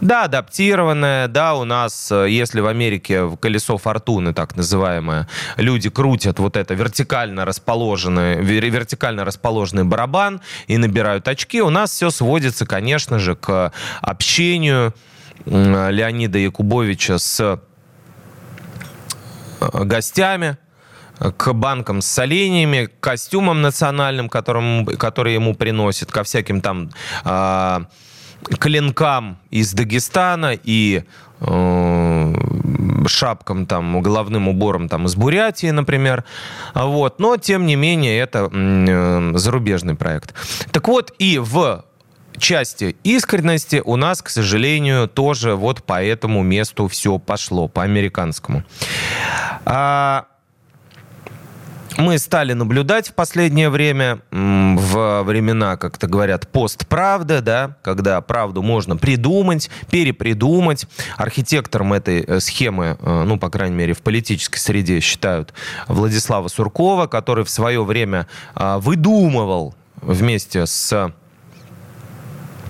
Да, 0.00 0.24
адаптированная, 0.24 1.28
да, 1.28 1.54
у 1.54 1.64
нас, 1.64 2.10
э, 2.10 2.28
если 2.30 2.60
в 2.60 2.66
Америке 2.66 3.36
колесо 3.40 3.78
фортуны, 3.78 4.32
так 4.32 4.56
называемое, 4.56 5.28
люди 5.56 5.90
крутят 5.90 6.38
вот 6.38 6.56
это 6.56 6.74
вертикально 6.74 7.44
расположенный, 7.44 8.40
вертикально 8.42 9.24
расположенный 9.24 9.84
барабан 9.84 10.40
и 10.66 10.78
набирают 10.78 11.28
очки, 11.28 11.60
у 11.60 11.70
нас 11.70 11.90
все 11.90 12.10
сводится, 12.10 12.66
конечно 12.66 13.18
же, 13.18 13.36
к 13.36 13.72
общению 14.00 14.94
Леонида 15.46 16.38
Якубовича 16.38 17.18
с 17.18 17.40
э, 17.40 17.58
гостями, 19.84 20.56
к 21.36 21.52
банкам 21.52 22.00
с 22.00 22.06
солениями, 22.06 22.86
к 22.86 23.00
костюмам 23.00 23.60
национальным, 23.60 24.28
которым, 24.28 24.86
которые 24.86 25.34
ему 25.34 25.54
приносят, 25.54 26.10
ко 26.10 26.24
всяким 26.24 26.60
там 26.60 26.90
э, 27.24 27.80
клинкам 28.58 29.38
из 29.50 29.72
Дагестана 29.72 30.58
и 30.62 31.04
э, 31.40 32.34
шапкам, 33.06 33.66
там, 33.66 34.00
головным 34.02 34.48
убором 34.48 34.88
там, 34.88 35.06
из 35.06 35.16
Бурятии, 35.16 35.70
например. 35.70 36.24
Вот. 36.74 37.18
Но, 37.20 37.36
тем 37.36 37.66
не 37.66 37.76
менее, 37.76 38.18
это 38.18 38.50
э, 38.52 39.32
зарубежный 39.36 39.94
проект. 39.94 40.34
Так 40.70 40.88
вот, 40.88 41.12
и 41.18 41.38
в 41.38 41.84
части 42.38 42.96
искренности 43.04 43.82
у 43.84 43.96
нас, 43.96 44.22
к 44.22 44.28
сожалению, 44.28 45.08
тоже 45.08 45.54
вот 45.54 45.82
по 45.84 46.02
этому 46.02 46.42
месту 46.42 46.88
все 46.88 47.18
пошло, 47.18 47.68
по 47.68 47.82
американскому. 47.82 48.64
А, 49.64 50.26
мы 51.96 52.18
стали 52.18 52.52
наблюдать 52.52 53.08
в 53.08 53.14
последнее 53.14 53.70
время, 53.70 54.20
в 54.30 55.22
времена, 55.22 55.76
как-то 55.76 56.06
говорят, 56.06 56.48
постправда, 56.48 57.40
да, 57.40 57.76
когда 57.82 58.20
правду 58.20 58.62
можно 58.62 58.96
придумать, 58.96 59.70
перепридумать. 59.90 60.86
Архитектором 61.16 61.92
этой 61.92 62.22
э, 62.22 62.40
схемы, 62.40 62.96
э, 63.00 63.24
ну, 63.24 63.38
по 63.38 63.50
крайней 63.50 63.76
мере, 63.76 63.94
в 63.94 64.02
политической 64.02 64.58
среде 64.58 65.00
считают 65.00 65.52
Владислава 65.88 66.48
Суркова, 66.48 67.06
который 67.06 67.44
в 67.44 67.50
свое 67.50 67.84
время 67.84 68.26
а, 68.54 68.78
выдумывал 68.78 69.74
вместе 70.00 70.66
с 70.66 71.12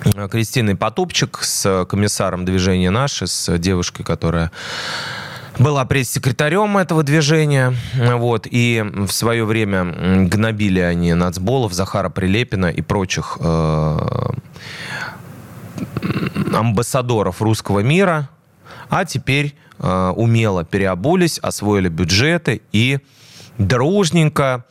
э, 0.05 0.29
Кристиной 0.29 0.77
Потупчик, 0.77 1.39
с 1.43 1.85
комиссаром 1.87 2.45
движения 2.45 2.91
«Наши», 2.91 3.27
с 3.27 3.59
девушкой, 3.59 4.03
которая 4.03 4.51
была 5.61 5.85
пресс-секретарем 5.85 6.79
этого 6.79 7.03
движения, 7.03 7.75
вот, 7.95 8.47
и 8.51 8.83
в 8.83 9.11
свое 9.11 9.45
время 9.45 10.27
гнобили 10.27 10.81
они 10.81 11.13
нацболов, 11.15 11.75
Захара 11.75 12.09
Прилепина 12.09 12.67
и 12.67 12.81
прочих 12.81 13.37
э, 13.41 13.99
амбассадоров 16.53 17.43
русского 17.43 17.81
мира, 17.81 18.31
а 18.89 19.05
теперь 19.05 19.55
э, 19.79 20.13
умело 20.17 20.65
переобулись, 20.65 21.39
освоили 21.39 21.89
бюджеты 21.89 22.63
и 22.73 22.99
дружненько 23.59 24.65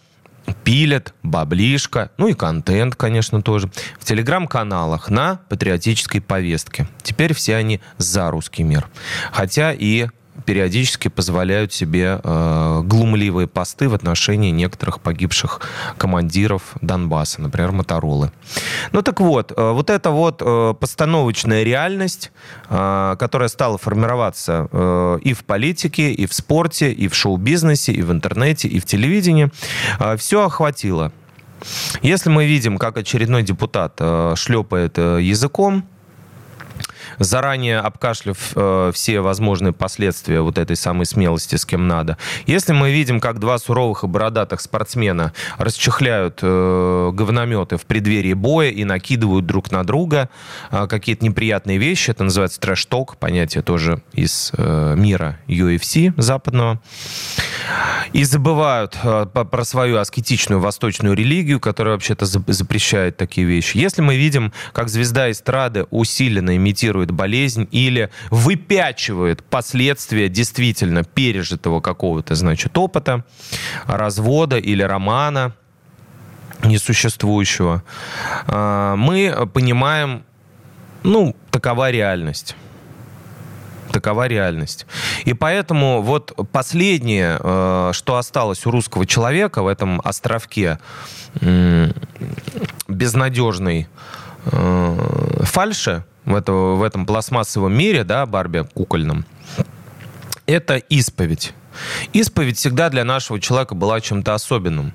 пилят 0.64 1.14
баблишко, 1.22 2.10
ну 2.18 2.28
и 2.28 2.34
контент, 2.34 2.96
конечно, 2.96 3.44
тоже, 3.44 3.70
в 4.00 4.06
телеграм-каналах 4.06 5.12
на 5.12 5.42
патриотической 5.50 6.22
повестке. 6.22 6.88
Теперь 7.04 7.36
все 7.36 7.56
они 7.56 7.80
за 8.00 8.32
русский 8.32 8.64
мир. 8.64 8.88
Хотя 9.32 9.72
и 9.72 10.08
периодически 10.50 11.10
позволяют 11.10 11.74
себе 11.74 12.20
э, 12.24 12.82
глумливые 12.84 13.46
посты 13.48 13.88
в 13.88 13.94
отношении 13.94 14.50
некоторых 14.50 15.00
погибших 15.00 15.62
командиров 15.96 16.74
Донбасса, 16.82 17.40
например, 17.40 17.72
Моторолы. 17.72 18.32
Ну 18.92 19.04
так 19.04 19.20
вот, 19.20 19.52
э, 19.56 19.72
вот 19.72 19.92
эта 19.92 20.10
вот 20.10 20.42
э, 20.44 20.74
постановочная 20.80 21.62
реальность, 21.62 22.32
э, 22.68 23.16
которая 23.20 23.48
стала 23.50 23.78
формироваться 23.78 24.68
э, 24.72 25.20
и 25.22 25.34
в 25.34 25.44
политике, 25.44 26.14
и 26.14 26.26
в 26.26 26.34
спорте, 26.34 26.92
и 26.92 27.08
в 27.08 27.14
шоу-бизнесе, 27.14 27.92
и 27.92 28.02
в 28.02 28.12
интернете, 28.12 28.68
и 28.68 28.80
в 28.80 28.86
телевидении, 28.86 29.52
э, 30.00 30.18
все 30.18 30.46
охватило. 30.46 31.12
Если 32.02 32.32
мы 32.32 32.48
видим, 32.48 32.80
как 32.80 32.98
очередной 32.98 33.44
депутат 33.44 33.94
э, 34.00 34.34
шлепает 34.36 34.98
э, 34.98 35.20
языком, 35.22 35.84
заранее 37.20 37.80
обкашлив 37.80 38.38
э, 38.56 38.92
все 38.94 39.22
возможные 39.22 39.74
последствия 39.74 40.42
вот 40.42 40.58
этой 40.58 40.76
самой 40.76 41.06
смелости 41.06 41.56
с 41.56 41.66
кем 41.66 41.88
надо. 41.88 42.18
Если 42.46 42.74
мы 42.74 42.92
видим, 42.92 43.20
как 43.20 43.40
два 43.40 43.58
суровых 43.58 44.04
и 44.04 44.08
бородатых 44.08 44.62
спортсмена 44.62 45.34
расчехляют 45.58 46.40
э, 46.42 47.12
говнометы 47.14 47.78
в 47.78 47.86
преддверии 47.86 48.34
боя 48.34 48.70
и 48.70 48.84
накидывают 48.84 49.46
друг 49.46 49.72
на 49.72 49.84
друга 49.84 50.30
э, 50.72 50.88
какие-то 50.88 51.26
неприятные 51.26 51.78
вещи, 51.78 52.12
это 52.12 52.24
называется 52.24 52.60
трэш-ток, 52.60 53.18
понятие 53.18 53.62
тоже 53.64 54.02
из 54.14 54.52
э, 54.58 54.96
мира 54.96 55.40
UFC 55.48 56.14
западного, 56.18 56.82
и 58.14 58.24
забывают 58.24 58.98
э, 59.04 59.26
про 59.26 59.64
свою 59.64 59.98
аскетичную 59.98 60.60
восточную 60.60 61.16
религию, 61.16 61.60
которая 61.60 61.94
вообще-то 61.96 62.26
запрещает 62.26 63.18
такие 63.18 63.46
вещи. 63.46 63.78
Если 63.78 64.02
мы 64.02 64.16
видим, 64.16 64.54
как 64.74 64.90
звезда 64.90 65.30
эстрады 65.32 65.86
усиленно 65.90 66.56
имитирует 66.56 67.09
болезнь 67.12 67.68
или 67.72 68.10
выпячивает 68.30 69.44
последствия 69.44 70.30
действительно 70.30 71.04
пережитого 71.04 71.82
какого-то, 71.82 72.36
значит, 72.36 72.78
опыта, 72.78 73.26
развода 73.86 74.58
или 74.58 74.84
романа 74.84 75.54
несуществующего, 76.64 77.84
э, 78.48 78.96
мы 78.98 79.48
понимаем, 79.54 80.24
ну, 81.04 81.36
такова 81.52 81.92
реальность 81.92 82.56
такова 83.92 84.28
реальность. 84.28 84.86
И 85.26 85.34
поэтому 85.34 86.02
вот 86.02 86.34
последнее, 86.52 87.40
э, 87.42 87.92
что 87.94 88.18
осталось 88.18 88.66
у 88.66 88.72
русского 88.72 89.06
человека 89.06 89.64
в 89.64 89.68
этом 89.68 90.00
островке 90.04 90.80
безнадежной 92.88 93.88
э, 94.46 95.44
фальши, 95.44 96.04
в, 96.30 96.36
это, 96.36 96.52
в 96.52 96.84
этом 96.84 97.06
пластмассовом 97.06 97.74
мире, 97.74 98.04
да, 98.04 98.26
Барби 98.26 98.66
кукольном, 98.74 99.26
это 100.46 100.78
исповедь. 100.78 101.54
Исповедь 102.14 102.58
всегда 102.58 102.90
для 102.90 103.04
нашего 103.04 103.40
человека 103.40 103.76
была 103.76 104.00
чем-то 104.00 104.34
особенным. 104.34 104.94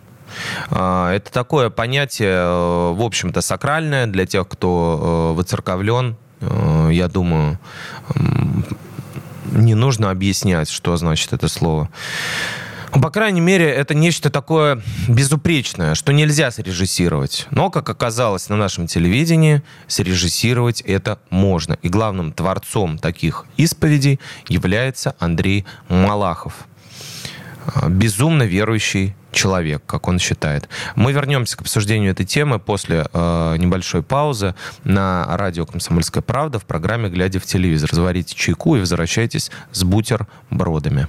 А, 0.70 1.12
это 1.12 1.32
такое 1.32 1.70
понятие, 1.70 2.34
э, 2.34 2.92
в 2.92 3.02
общем-то, 3.02 3.40
сакральное 3.40 4.06
для 4.06 4.26
тех, 4.26 4.48
кто 4.48 5.32
выцерковлен. 5.36 6.16
Я 6.90 7.08
думаю, 7.08 7.58
не 9.52 9.74
нужно 9.74 10.10
объяснять, 10.10 10.68
что 10.68 10.96
значит 10.96 11.32
это 11.32 11.48
слово. 11.48 11.88
По 13.02 13.10
крайней 13.10 13.40
мере, 13.40 13.68
это 13.68 13.92
нечто 13.94 14.30
такое 14.30 14.80
безупречное, 15.08 15.94
что 15.94 16.12
нельзя 16.12 16.50
срежиссировать. 16.50 17.46
Но, 17.50 17.70
как 17.70 17.88
оказалось 17.88 18.48
на 18.48 18.56
нашем 18.56 18.86
телевидении, 18.86 19.62
срежиссировать 19.88 20.80
это 20.80 21.18
можно. 21.28 21.76
И 21.82 21.88
главным 21.88 22.32
творцом 22.32 22.98
таких 22.98 23.46
исповедей 23.56 24.20
является 24.48 25.16
Андрей 25.18 25.64
Малахов. 25.88 26.54
Безумно 27.88 28.44
верующий 28.44 29.16
человек, 29.32 29.82
как 29.86 30.06
он 30.06 30.20
считает. 30.20 30.68
Мы 30.94 31.12
вернемся 31.12 31.56
к 31.56 31.62
обсуждению 31.62 32.12
этой 32.12 32.24
темы 32.24 32.60
после 32.60 33.06
э, 33.12 33.56
небольшой 33.58 34.02
паузы 34.02 34.54
на 34.84 35.26
радио 35.36 35.66
«Комсомольская 35.66 36.22
правда» 36.22 36.60
в 36.60 36.64
программе 36.64 37.08
«Глядя 37.08 37.40
в 37.40 37.44
телевизор». 37.44 37.90
Заварите 37.92 38.36
чайку 38.36 38.76
и 38.76 38.80
возвращайтесь 38.80 39.50
с 39.72 39.82
бутербродами. 39.82 41.08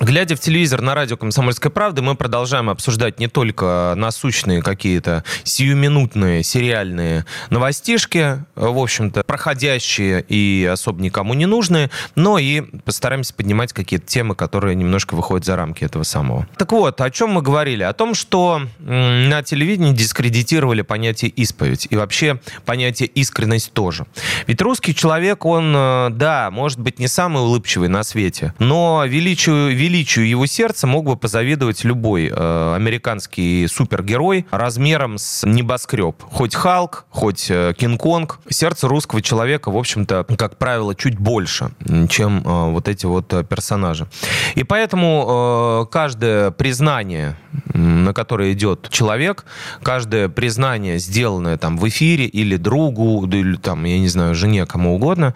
Глядя 0.00 0.34
в 0.34 0.40
телевизор 0.40 0.80
на 0.80 0.94
радио 0.94 1.18
«Комсомольская 1.18 1.70
правда», 1.70 2.00
мы 2.00 2.14
продолжаем 2.14 2.70
обсуждать 2.70 3.20
не 3.20 3.28
только 3.28 3.92
насущные 3.98 4.62
какие-то 4.62 5.24
сиюминутные 5.44 6.42
сериальные 6.42 7.26
новостишки, 7.50 8.42
в 8.54 8.78
общем-то, 8.78 9.24
проходящие 9.24 10.24
и 10.26 10.66
особо 10.72 11.02
никому 11.02 11.34
не 11.34 11.44
нужные, 11.44 11.90
но 12.14 12.38
и 12.38 12.62
постараемся 12.62 13.34
поднимать 13.34 13.74
какие-то 13.74 14.06
темы, 14.06 14.34
которые 14.34 14.74
немножко 14.74 15.14
выходят 15.14 15.44
за 15.44 15.54
рамки 15.54 15.84
этого 15.84 16.04
самого. 16.04 16.48
Так 16.56 16.72
вот, 16.72 16.98
о 17.02 17.10
чем 17.10 17.32
мы 17.32 17.42
говорили? 17.42 17.82
О 17.82 17.92
том, 17.92 18.14
что 18.14 18.62
на 18.78 19.42
телевидении 19.42 19.92
дискредитировали 19.92 20.80
понятие 20.80 21.30
«исповедь» 21.32 21.86
и 21.90 21.96
вообще 21.96 22.40
понятие 22.64 23.06
«искренность» 23.08 23.74
тоже. 23.74 24.06
Ведь 24.46 24.62
русский 24.62 24.94
человек, 24.94 25.44
он, 25.44 25.74
э, 25.76 26.08
да, 26.12 26.50
может 26.50 26.80
быть 26.80 26.98
не 26.98 27.06
самый 27.06 27.42
улыбчивый 27.42 27.90
на 27.90 28.02
свете, 28.02 28.54
но 28.58 29.04
величию 29.06 29.76
величию 29.90 30.28
его 30.28 30.46
сердца 30.46 30.86
мог 30.86 31.04
бы 31.04 31.16
позавидовать 31.16 31.82
любой 31.82 32.28
э, 32.28 32.74
американский 32.76 33.66
супергерой 33.66 34.46
размером 34.52 35.18
с 35.18 35.44
небоскреб. 35.44 36.14
Хоть 36.22 36.54
Халк, 36.54 37.06
хоть 37.10 37.50
э, 37.50 37.74
Кинг-Конг. 37.76 38.38
Сердце 38.48 38.86
русского 38.86 39.20
человека, 39.20 39.72
в 39.72 39.76
общем-то, 39.76 40.26
как 40.38 40.58
правило, 40.58 40.94
чуть 40.94 41.18
больше, 41.18 41.72
чем 42.08 42.42
э, 42.44 42.70
вот 42.70 42.86
эти 42.86 43.06
вот 43.06 43.32
э, 43.32 43.42
персонажи. 43.42 44.06
И 44.54 44.62
поэтому 44.62 45.86
э, 45.88 45.92
каждое 45.92 46.52
признание, 46.52 47.36
на 47.74 48.12
которое 48.12 48.52
идет 48.52 48.88
человек, 48.90 49.44
каждое 49.82 50.28
признание, 50.28 50.98
сделанное 50.98 51.56
там 51.56 51.76
в 51.78 51.88
эфире 51.88 52.26
или 52.26 52.56
другу, 52.56 53.26
или 53.26 53.56
там, 53.56 53.84
я 53.84 53.98
не 53.98 54.08
знаю, 54.08 54.36
жене, 54.36 54.66
кому 54.66 54.94
угодно, 54.94 55.34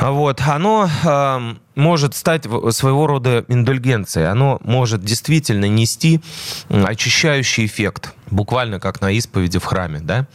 вот, 0.00 0.40
оно 0.46 0.88
э, 1.04 1.54
может 1.78 2.14
стать 2.14 2.44
своего 2.44 3.06
рода 3.06 3.44
индульгенцией. 3.48 4.28
Оно 4.28 4.58
может 4.62 5.02
действительно 5.02 5.66
нести 5.66 6.20
очищающий 6.68 7.64
эффект, 7.64 8.12
буквально 8.30 8.80
как 8.80 9.00
на 9.00 9.12
исповеди 9.12 9.58
в 9.58 9.64
храме, 9.64 10.00
да. 10.00 10.26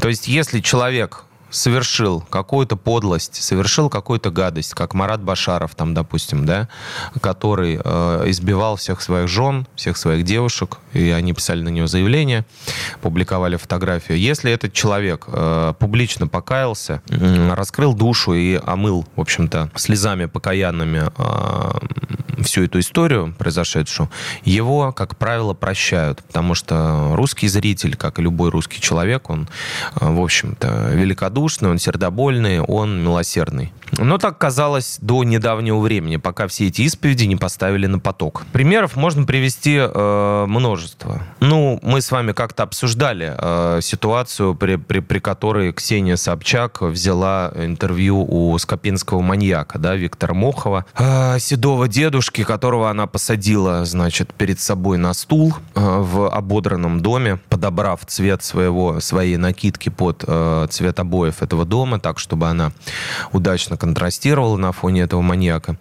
То 0.00 0.08
есть, 0.08 0.28
если 0.28 0.60
человек 0.60 1.25
совершил 1.56 2.20
какую-то 2.20 2.76
подлость, 2.76 3.42
совершил 3.42 3.88
какую-то 3.88 4.30
гадость, 4.30 4.74
как 4.74 4.94
Марат 4.94 5.22
Башаров, 5.22 5.74
там, 5.74 5.94
допустим, 5.94 6.44
да, 6.44 6.68
который 7.20 7.80
э, 7.82 8.24
избивал 8.26 8.76
всех 8.76 9.00
своих 9.00 9.28
жен, 9.28 9.66
всех 9.74 9.96
своих 9.96 10.24
девушек, 10.24 10.78
и 10.92 11.10
они 11.10 11.32
писали 11.32 11.62
на 11.62 11.70
него 11.70 11.86
заявление, 11.86 12.44
публиковали 13.00 13.56
фотографию. 13.56 14.18
Если 14.18 14.52
этот 14.52 14.72
человек 14.72 15.24
э, 15.28 15.74
публично 15.78 16.28
покаялся, 16.28 17.02
э, 17.08 17.54
раскрыл 17.54 17.94
душу 17.94 18.34
и 18.34 18.60
омыл, 18.64 19.06
в 19.16 19.20
общем-то, 19.20 19.70
слезами 19.76 20.26
покаянными 20.26 21.10
э, 21.16 22.42
всю 22.42 22.64
эту 22.64 22.80
историю 22.80 23.34
произошедшую, 23.38 24.10
его, 24.44 24.92
как 24.92 25.16
правило, 25.16 25.54
прощают, 25.54 26.22
потому 26.22 26.54
что 26.54 27.12
русский 27.14 27.48
зритель, 27.48 27.96
как 27.96 28.18
и 28.18 28.22
любой 28.22 28.50
русский 28.50 28.80
человек, 28.80 29.30
он, 29.30 29.48
э, 30.00 30.10
в 30.10 30.20
общем-то, 30.20 30.90
великодушный, 30.92 31.45
он 31.48 31.78
сердобольный, 31.78 32.60
он 32.60 33.02
милосердный. 33.02 33.72
Но 33.98 34.18
так 34.18 34.38
казалось 34.38 34.98
до 35.00 35.24
недавнего 35.24 35.78
времени, 35.78 36.16
пока 36.16 36.48
все 36.48 36.66
эти 36.66 36.82
исповеди 36.82 37.24
не 37.24 37.36
поставили 37.36 37.86
на 37.86 37.98
поток. 37.98 38.44
Примеров 38.52 38.96
можно 38.96 39.24
привести 39.24 39.76
э, 39.78 40.44
множество. 40.46 41.22
Ну, 41.40 41.78
мы 41.82 42.00
с 42.00 42.10
вами 42.10 42.32
как-то 42.32 42.64
обсуждали 42.64 43.34
э, 43.36 43.80
ситуацию, 43.82 44.54
при, 44.54 44.76
при, 44.76 45.00
при 45.00 45.18
которой 45.18 45.72
Ксения 45.72 46.16
Собчак 46.16 46.82
взяла 46.82 47.52
интервью 47.56 48.26
у 48.28 48.58
скопинского 48.58 49.20
маньяка, 49.20 49.78
да, 49.78 49.94
Виктора 49.94 50.34
Мохова, 50.34 50.84
э, 50.98 51.38
седого 51.38 51.88
дедушки, 51.88 52.44
которого 52.44 52.90
она 52.90 53.06
посадила, 53.06 53.84
значит, 53.84 54.34
перед 54.34 54.60
собой 54.60 54.98
на 54.98 55.14
стул 55.14 55.54
э, 55.74 55.80
в 55.80 56.28
ободранном 56.28 57.00
доме, 57.00 57.38
подобрав 57.48 58.04
цвет 58.06 58.42
своего, 58.42 59.00
своей 59.00 59.36
накидки 59.36 59.88
под 59.88 60.24
э, 60.26 60.66
цвет 60.70 60.98
обоев 61.00 61.35
этого 61.42 61.64
дома, 61.64 61.98
так, 61.98 62.18
чтобы 62.18 62.48
она 62.48 62.72
удачно 63.32 63.76
контрастировала 63.76 64.56
на 64.56 64.72
фоне 64.72 65.02
этого 65.02 65.22
маньяка. 65.22 65.76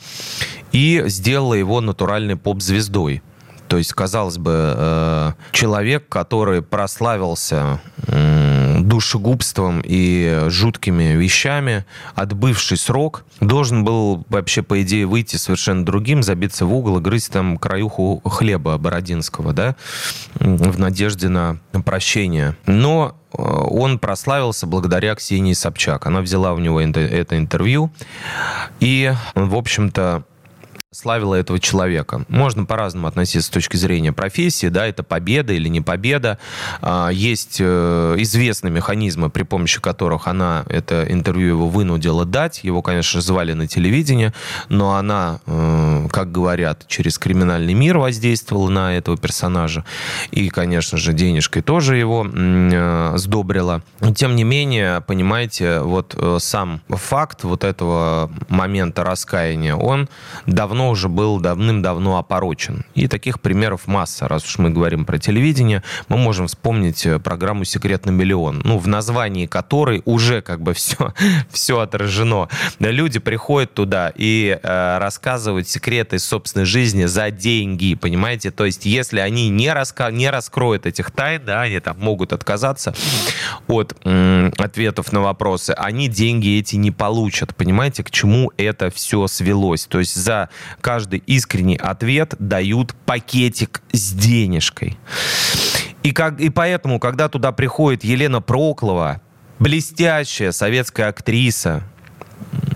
И 0.72 1.04
сделала 1.08 1.54
его 1.54 1.82
натуральной 1.82 2.36
поп-звездой. 2.36 3.22
То 3.68 3.78
есть, 3.78 3.94
казалось 3.94 4.38
бы, 4.38 4.74
э, 4.76 5.32
человек, 5.52 6.08
который 6.08 6.62
прославился 6.62 7.82
душегубством 8.84 9.82
и 9.84 10.46
жуткими 10.48 11.16
вещами, 11.16 11.86
отбывший 12.16 12.78
срок, 12.78 13.26
должен 13.40 13.84
был 13.84 14.26
вообще, 14.30 14.62
по 14.62 14.82
идее, 14.82 15.06
выйти 15.06 15.38
совершенно 15.38 15.86
другим, 15.86 16.24
забиться 16.24 16.66
в 16.66 16.74
угол 16.74 16.98
и 16.98 17.02
грызть 17.02 17.32
там 17.32 17.58
краюху 17.58 18.22
хлеба 18.26 18.78
бородинского, 18.78 19.54
да, 19.54 19.76
в 20.36 20.80
надежде 20.80 21.30
на 21.30 21.60
прощение. 21.86 22.56
Но 22.66 23.16
э, 23.32 23.42
он 23.42 24.00
прославился 24.00 24.68
благодаря 24.68 25.16
Ксении 25.16 25.54
Собчак. 25.54 26.06
Она 26.08 26.22
взяла 26.22 26.54
у 26.54 26.60
него 26.60 26.82
это 26.82 27.38
интервью. 27.38 27.92
И, 28.80 29.14
в 29.36 29.56
общем-то, 29.56 30.24
славила 30.96 31.36
этого 31.36 31.60
человека. 31.60 32.24
Можно 32.30 32.66
по-разному 32.66 33.08
относиться 33.08 33.48
с 33.48 33.50
точки 33.50 33.76
зрения 33.76 34.14
профессии, 34.14 34.68
да, 34.68 34.88
это 34.88 35.04
победа 35.04 35.54
или 35.54 35.68
не 35.68 35.82
победа. 35.82 36.40
А, 36.82 37.10
есть 37.10 37.58
э, 37.60 38.16
известные 38.20 38.72
механизмы, 38.72 39.30
при 39.30 39.44
помощи 39.44 39.82
которых 39.82 40.28
она 40.28 40.64
это 40.70 41.06
интервью 41.10 41.50
его 41.50 41.68
вынудила 41.68 42.26
дать. 42.26 42.64
Его, 42.64 42.82
конечно, 42.82 43.20
звали 43.20 43.54
на 43.54 43.68
телевидение, 43.68 44.34
но 44.70 44.96
она, 44.96 45.42
э, 45.46 46.08
как 46.12 46.32
говорят, 46.32 46.88
через 46.88 47.20
криминальный 47.20 47.74
мир 47.74 47.98
воздействовала 47.98 48.70
на 48.70 48.96
этого 48.96 49.18
персонажа. 49.18 49.84
И, 50.32 50.48
конечно 50.50 50.98
же, 50.98 51.12
денежкой 51.12 51.62
тоже 51.62 51.98
его 51.98 52.26
э, 52.26 53.14
сдобрила. 53.18 53.82
Тем 54.16 54.36
не 54.36 54.46
менее, 54.46 55.02
понимаете, 55.02 55.82
вот 55.82 56.18
сам 56.40 56.82
факт 56.88 57.44
вот 57.44 57.64
этого 57.66 58.32
момента 58.48 59.04
раскаяния, 59.04 59.76
он 59.76 60.08
давно 60.46 60.85
давно 60.86 60.91
уже 60.91 61.10
был 61.10 61.39
давным-давно 61.39 62.17
опорочен. 62.17 62.86
И 62.95 63.08
таких 63.08 63.39
примеров 63.39 63.88
масса. 63.88 64.28
Раз 64.28 64.45
уж 64.45 64.60
мы 64.60 64.69
говорим 64.69 65.06
про 65.06 65.17
телевидение, 65.17 65.82
мы 66.10 66.17
можем 66.17 66.48
вспомнить 66.48 67.06
э, 67.06 67.19
программу 67.19 67.65
«Секрет 67.65 68.06
на 68.06 68.12
миллион», 68.12 68.62
ну, 68.63 68.78
в 68.78 68.88
названии 68.88 69.48
которой 69.48 70.02
уже 70.06 70.41
как 70.41 70.62
бы 70.62 70.74
все, 70.76 71.13
все 71.50 71.80
отражено. 71.80 72.50
Да, 72.80 72.91
люди 72.91 73.19
приходят 73.19 73.74
туда 73.74 74.12
и 74.15 74.60
э, 74.62 74.98
рассказывают 75.00 75.67
секреты 75.67 76.19
собственной 76.19 76.65
жизни 76.65 77.06
за 77.06 77.32
деньги, 77.32 77.95
понимаете? 77.95 78.52
То 78.52 78.65
есть, 78.65 78.86
если 78.86 79.19
они 79.19 79.50
не, 79.50 79.74
раска 79.74 80.12
не 80.12 80.30
раскроют 80.30 80.86
этих 80.86 81.12
тайн, 81.12 81.41
да, 81.45 81.62
они 81.62 81.80
там 81.80 81.98
могут 82.00 82.34
отказаться 82.34 82.93
от 83.67 83.95
м, 84.04 84.54
ответов 84.58 85.12
на 85.12 85.21
вопросы, 85.21 85.71
они 85.71 86.08
деньги 86.08 86.60
эти 86.60 86.76
не 86.76 86.91
получат, 86.91 87.56
понимаете, 87.56 88.04
к 88.04 88.12
чему 88.12 88.52
это 88.58 88.89
все 88.91 89.28
свелось? 89.28 89.86
То 89.86 90.00
есть 90.00 90.15
за 90.15 90.50
каждый 90.82 91.20
искренний 91.20 91.78
ответ 91.78 92.36
дают 92.40 92.96
пакетик 93.06 93.82
с 93.92 94.14
денежкой. 94.14 94.98
И, 96.04 96.12
как, 96.12 96.40
и 96.40 96.50
поэтому, 96.50 97.00
когда 97.00 97.30
туда 97.30 97.52
приходит 97.52 98.04
Елена 98.04 98.42
Проклова, 98.42 99.22
блестящая 99.60 100.52
советская 100.52 101.10
актриса, 101.10 101.84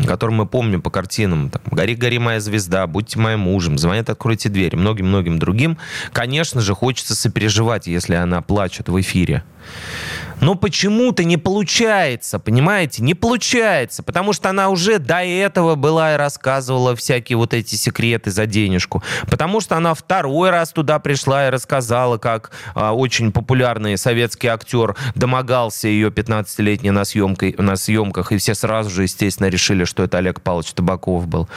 которую 0.07 0.35
мы 0.35 0.47
помним 0.47 0.81
по 0.81 0.89
картинам, 0.89 1.51
там, 1.51 1.61
«Гори, 1.69 1.95
гори, 1.95 2.17
моя 2.17 2.39
звезда», 2.39 2.87
«Будьте 2.87 3.19
моим 3.19 3.41
мужем», 3.41 3.77
«Звонят, 3.77 4.09
откройте 4.09 4.49
дверь», 4.49 4.75
многим-многим 4.75 5.37
другим, 5.37 5.77
конечно 6.11 6.61
же, 6.61 6.73
хочется 6.73 7.15
сопереживать, 7.15 7.85
если 7.85 8.15
она 8.15 8.41
плачет 8.41 8.89
в 8.89 8.99
эфире. 8.99 9.43
Но 10.41 10.55
почему-то 10.55 11.23
не 11.23 11.37
получается, 11.37 12.39
понимаете? 12.39 13.03
Не 13.03 13.13
получается, 13.13 14.03
потому 14.03 14.33
что 14.33 14.49
она 14.49 14.69
уже 14.69 14.99
до 14.99 15.23
этого 15.23 15.75
была 15.75 16.13
и 16.13 16.17
рассказывала 16.17 16.95
всякие 16.95 17.37
вот 17.37 17.53
эти 17.53 17.75
секреты 17.75 18.31
за 18.31 18.45
денежку. 18.45 19.03
Потому 19.29 19.59
что 19.59 19.75
она 19.75 19.93
второй 19.93 20.49
раз 20.49 20.71
туда 20.71 20.99
пришла 20.99 21.47
и 21.47 21.49
рассказала, 21.49 22.17
как 22.17 22.51
а, 22.73 22.93
очень 22.93 23.31
популярный 23.31 23.97
советский 23.97 24.47
актер 24.47 24.95
домогался 25.15 25.87
ее 25.87 26.09
15-летней 26.09 26.91
на, 26.91 27.03
съемкой, 27.03 27.55
на 27.57 27.75
съемках, 27.75 28.31
и 28.31 28.37
все 28.37 28.55
сразу 28.55 28.89
же, 28.89 29.03
естественно, 29.03 29.47
решили, 29.47 29.83
что 29.83 30.03
это 30.03 30.19
Олег 30.19 30.41
Павлович 30.41 30.71
Табаков 30.71 31.27
был. 31.27 31.49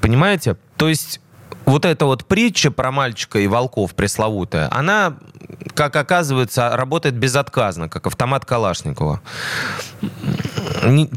Понимаете? 0.00 0.56
То 0.76 0.88
есть 0.88 1.20
вот 1.66 1.84
эта 1.84 2.06
вот 2.06 2.24
притча 2.24 2.70
про 2.70 2.92
мальчика 2.92 3.38
и 3.40 3.46
волков 3.46 3.94
пресловутая, 3.94 4.68
она, 4.70 5.16
как 5.76 5.94
оказывается, 5.94 6.76
работает 6.76 7.14
безотказно, 7.14 7.88
как 7.88 8.06
автомат 8.06 8.44
Калашникова. 8.44 9.20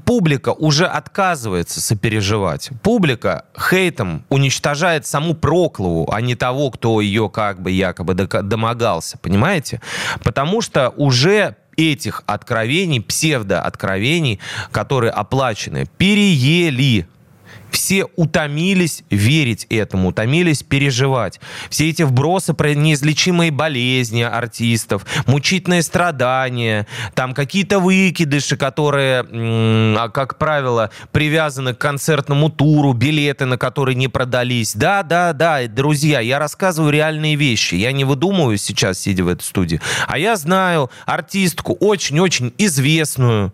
Публика 0.05 0.49
уже 0.49 0.85
отказывается 0.85 1.81
сопереживать. 1.81 2.69
Публика 2.83 3.45
хейтом 3.57 4.25
уничтожает 4.29 5.05
саму 5.05 5.33
Проклову, 5.33 6.09
а 6.11 6.21
не 6.21 6.35
того, 6.35 6.71
кто 6.71 7.01
ее 7.01 7.29
как 7.29 7.61
бы 7.61 7.71
якобы 7.71 8.13
домогался, 8.13 9.17
понимаете? 9.17 9.81
Потому 10.23 10.61
что 10.61 10.89
уже 10.97 11.55
этих 11.77 12.23
откровений, 12.25 13.01
псевдооткровений, 13.01 14.39
которые 14.71 15.11
оплачены, 15.11 15.87
переели 15.97 17.07
все 17.71 18.05
утомились 18.15 19.03
верить 19.09 19.65
этому, 19.69 20.09
утомились 20.09 20.63
переживать. 20.63 21.39
Все 21.69 21.89
эти 21.89 22.03
вбросы 22.03 22.53
про 22.53 22.73
неизлечимые 22.73 23.51
болезни 23.51 24.21
артистов, 24.21 25.05
мучительные 25.25 25.83
страдания, 25.83 26.87
там 27.15 27.33
какие-то 27.33 27.79
выкидыши, 27.79 28.57
которые, 28.57 29.25
а, 29.31 30.09
как 30.09 30.37
правило, 30.37 30.91
привязаны 31.11 31.73
к 31.73 31.77
концертному 31.77 32.49
туру, 32.49 32.93
билеты 32.93 33.45
на 33.45 33.57
которые 33.57 33.95
не 33.95 34.07
продались. 34.07 34.73
Да, 34.75 35.03
да, 35.03 35.33
да, 35.33 35.67
друзья, 35.67 36.19
я 36.19 36.39
рассказываю 36.39 36.91
реальные 36.91 37.35
вещи. 37.35 37.75
Я 37.75 37.91
не 37.91 38.03
выдумываю 38.03 38.57
сейчас, 38.57 38.99
сидя 38.99 39.23
в 39.23 39.27
этой 39.27 39.43
студии. 39.43 39.81
А 40.07 40.17
я 40.17 40.35
знаю 40.35 40.89
артистку 41.05 41.73
очень-очень 41.79 42.53
известную, 42.57 43.53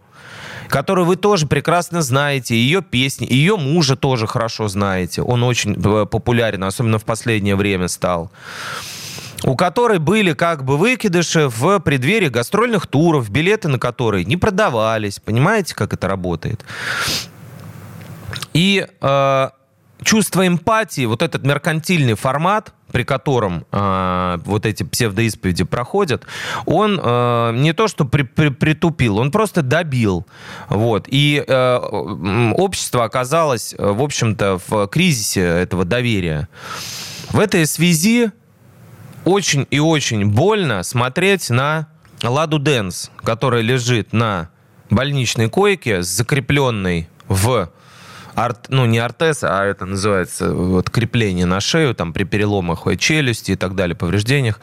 которую 0.69 1.06
вы 1.06 1.15
тоже 1.15 1.47
прекрасно 1.47 2.01
знаете, 2.01 2.56
ее 2.56 2.82
песни, 2.82 3.28
ее 3.30 3.58
мужа 3.58 3.95
тоже 3.95 4.28
хорошо 4.28 4.67
знаете. 4.67 5.21
Он 5.21 5.43
очень 5.43 5.73
э, 5.73 6.06
популярен, 6.06 6.63
особенно 6.63 6.99
в 6.99 7.06
последнее 7.06 7.56
время 7.56 7.88
стал 7.88 8.32
у 9.43 9.56
которой 9.56 9.99
были 9.99 10.34
как 10.34 10.63
бы 10.63 10.78
выкидыши 10.78 11.49
в 11.49 11.80
преддверии 11.80 12.30
гастрольных 12.30 12.88
туров, 12.88 13.30
билеты 13.30 13.67
на 13.67 13.78
которые 13.78 14.25
не 14.25 14.38
продавались. 14.38 15.19
Понимаете, 15.19 15.75
как 15.75 15.93
это 15.93 16.08
работает? 16.08 16.65
И 18.54 18.88
э, 19.01 19.49
чувство 20.03 20.47
эмпатии, 20.47 21.05
вот 21.05 21.21
этот 21.21 21.43
меркантильный 21.43 22.15
формат, 22.15 22.73
при 22.91 23.03
котором 23.03 23.65
э, 23.71 24.38
вот 24.45 24.65
эти 24.65 24.84
псевдоисповеди 24.84 25.63
проходят, 25.63 26.25
он 26.65 26.99
э, 27.01 27.51
не 27.55 27.73
то 27.73 27.88
что 27.88 28.05
при, 28.05 28.23
при, 28.23 28.49
притупил, 28.49 29.17
он 29.17 29.31
просто 29.31 29.62
добил. 29.62 30.25
Вот. 30.69 31.05
И 31.08 31.43
э, 31.45 31.77
общество 32.55 33.03
оказалось, 33.03 33.75
в 33.77 34.01
общем-то, 34.01 34.60
в 34.67 34.88
кризисе 34.88 35.41
этого 35.41 35.86
доверия. 35.86 36.47
В 37.31 37.39
этой 37.39 37.65
связи 37.65 38.31
очень 39.25 39.67
и 39.71 39.79
очень 39.79 40.25
больно 40.29 40.84
смотреть 40.84 41.49
на 41.49 41.88
Ладу 42.23 42.60
Дэнс, 42.60 43.12
которая 43.23 43.62
лежит 43.62 44.13
на 44.13 44.49
больничной 44.89 45.49
койке, 45.49 46.01
закрепленной 46.01 47.10
в 47.27 47.69
орт, 48.35 48.67
ну 48.69 48.85
не 48.85 48.99
ортез, 48.99 49.43
а 49.43 49.63
это 49.65 49.85
называется 49.85 50.53
вот 50.53 50.89
крепление 50.89 51.45
на 51.45 51.59
шею, 51.61 51.95
там 51.95 52.13
при 52.13 52.23
переломах 52.23 52.85
челюсти 52.97 53.51
и 53.51 53.55
так 53.55 53.75
далее, 53.75 53.95
повреждениях. 53.95 54.59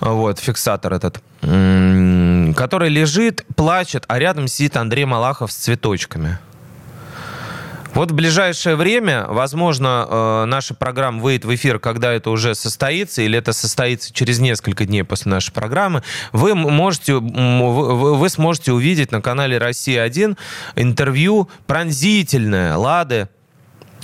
Вот, 0.00 0.38
фиксатор 0.38 0.94
этот, 0.94 1.22
который 1.40 2.88
лежит, 2.88 3.44
плачет, 3.54 4.04
а 4.08 4.18
рядом 4.18 4.48
сидит 4.48 4.76
Андрей 4.76 5.04
Малахов 5.04 5.52
с 5.52 5.56
цветочками. 5.56 6.38
Вот 7.94 8.10
в 8.10 8.14
ближайшее 8.14 8.74
время, 8.76 9.26
возможно, 9.28 10.06
э, 10.08 10.44
наша 10.46 10.72
программа 10.72 11.20
выйдет 11.20 11.44
в 11.44 11.54
эфир, 11.54 11.78
когда 11.78 12.10
это 12.10 12.30
уже 12.30 12.54
состоится, 12.54 13.20
или 13.20 13.38
это 13.38 13.52
состоится 13.52 14.14
через 14.14 14.38
несколько 14.38 14.86
дней 14.86 15.04
после 15.04 15.30
нашей 15.30 15.52
программы. 15.52 16.02
Вы 16.32 16.54
можете, 16.54 17.14
вы 17.14 18.28
сможете 18.30 18.72
увидеть 18.72 19.12
на 19.12 19.20
канале 19.20 19.58
«Россия-1» 19.58 20.38
интервью 20.76 21.50
пронзительное 21.66 22.76
Лады 22.76 23.28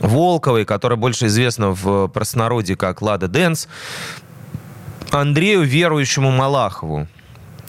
Волковой, 0.01 0.67
которая 0.67 0.99
больше 0.99 1.27
известна 1.27 1.71
в 1.71 2.09
простонародье 2.09 2.77
как 2.77 3.01
Лада 3.01 3.27
Дэнс, 3.27 3.69
Андрею 5.11 5.63
Верующему 5.63 6.31
Малахову, 6.31 7.09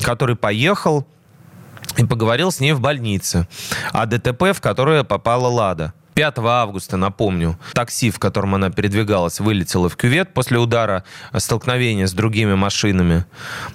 который 0.02 0.36
поехал 0.36 1.08
и 1.98 2.04
поговорил 2.04 2.52
с 2.52 2.60
ней 2.60 2.74
в 2.74 2.82
больнице 2.82 3.48
о 3.94 4.06
ДТП, 4.06 4.54
в 4.54 4.60
которое 4.60 5.06
попала 5.06 5.48
Лада. 5.48 5.94
5 6.20 6.40
августа, 6.40 6.98
напомню, 6.98 7.58
такси, 7.72 8.12
в 8.12 8.20
котором 8.20 8.54
она 8.54 8.70
передвигалась, 8.70 9.40
вылетело 9.40 9.88
в 9.88 9.96
кювет 9.96 10.34
после 10.34 10.58
удара 10.58 11.06
э, 11.32 11.40
столкновения 11.40 12.08
с 12.08 12.12
другими 12.12 12.56
машинами. 12.56 13.24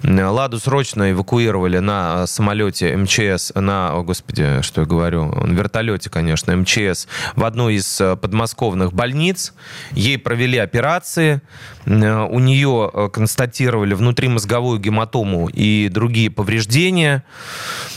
Ладу 0.03 0.59
срочно 0.59 1.11
эвакуировали 1.11 1.79
на 1.79 2.17
э, 2.17 2.27
самолете 2.27 2.95
МЧС, 2.97 3.51
на, 3.55 3.93
о 3.93 4.03
господи, 4.03 4.61
что 4.61 4.81
я 4.81 4.85
говорю, 4.85 5.33
вертолете, 5.47 6.11
конечно, 6.11 6.55
МЧС, 6.55 7.07
в 7.35 7.43
одну 7.43 7.69
из 7.69 7.99
э, 7.99 8.15
подмосковных 8.15 8.93
больниц. 8.93 9.55
Ей 9.93 10.19
провели 10.19 10.59
операции. 10.59 11.41
У 11.87 12.39
нее 12.39 13.09
констатировали 13.11 13.95
внутримозговую 13.95 14.79
гематому 14.79 15.49
и 15.49 15.89
другие 15.89 16.29
повреждения. 16.29 17.23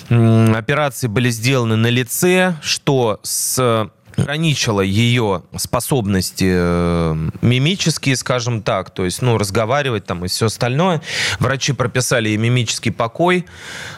Операции 0.08 1.06
были 1.06 1.28
сделаны 1.28 1.76
на 1.76 1.88
лице, 1.88 2.54
что 2.62 3.20
с 3.22 3.90
ограничила 4.18 4.80
ее 4.80 5.42
способности 5.56 6.48
э, 6.48 7.30
мимические, 7.40 8.16
скажем 8.16 8.62
так, 8.62 8.90
то 8.90 9.04
есть, 9.04 9.22
ну, 9.22 9.38
разговаривать 9.38 10.04
там 10.04 10.24
и 10.24 10.28
все 10.28 10.46
остальное. 10.46 11.00
Врачи 11.38 11.72
прописали 11.72 12.28
ей 12.28 12.36
мимический 12.36 12.92
покой. 12.92 13.46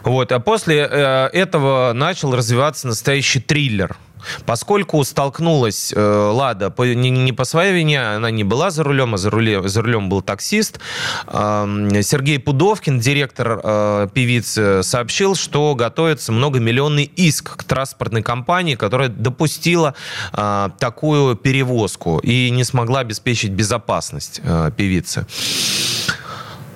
Вот. 0.02 0.32
А 0.32 0.40
после 0.40 0.88
э, 0.90 1.28
этого 1.32 1.92
начал 1.94 2.34
развиваться 2.34 2.86
настоящий 2.86 3.40
триллер– 3.40 3.96
Поскольку 4.46 5.02
столкнулась 5.04 5.92
э, 5.94 6.00
Лада 6.00 6.70
по, 6.70 6.82
не, 6.82 7.10
не 7.10 7.32
по 7.32 7.44
своей 7.44 7.72
вине, 7.72 8.00
она 8.00 8.30
не 8.30 8.44
была 8.44 8.70
за 8.70 8.82
рулем, 8.84 9.14
а 9.14 9.18
за, 9.18 9.30
руле, 9.30 9.66
за 9.68 9.82
рулем 9.82 10.08
был 10.08 10.22
таксист, 10.22 10.80
э, 11.26 12.00
Сергей 12.02 12.38
Пудовкин, 12.38 13.00
директор 13.00 13.60
э, 13.62 14.08
певицы, 14.12 14.82
сообщил, 14.82 15.34
что 15.34 15.74
готовится 15.74 16.32
многомиллионный 16.32 17.04
иск 17.04 17.56
к 17.56 17.64
транспортной 17.64 18.22
компании, 18.22 18.74
которая 18.74 19.08
допустила 19.08 19.94
э, 20.32 20.70
такую 20.78 21.36
перевозку 21.36 22.18
и 22.18 22.50
не 22.50 22.64
смогла 22.64 23.00
обеспечить 23.00 23.50
безопасность 23.50 24.40
э, 24.42 24.70
певицы. 24.76 25.26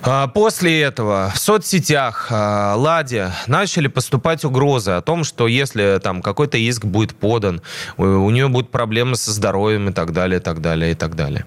А, 0.07 0.27
после 0.29 0.83
этого 0.83 1.33
в 1.35 1.39
соцсетях 1.39 2.29
а, 2.31 2.75
Ладе 2.77 3.33
начали 3.47 3.87
поступать 3.87 4.45
угрозы 4.45 4.91
о 4.91 5.01
том, 5.01 5.25
что 5.25 5.49
если 5.49 5.99
там 6.03 6.21
какой-то 6.21 6.59
иск 6.59 6.85
будет 6.85 7.15
подан, 7.15 7.63
у 7.97 8.29
нее 8.29 8.49
будут 8.49 8.71
проблемы 8.71 9.17
со 9.17 9.31
здоровьем 9.33 9.89
и 9.89 9.93
так 9.93 10.13
далее, 10.13 10.41
и 10.41 10.43
так 10.43 10.61
далее, 10.61 10.93
и 10.93 10.95
так 10.95 11.17
далее. 11.17 11.47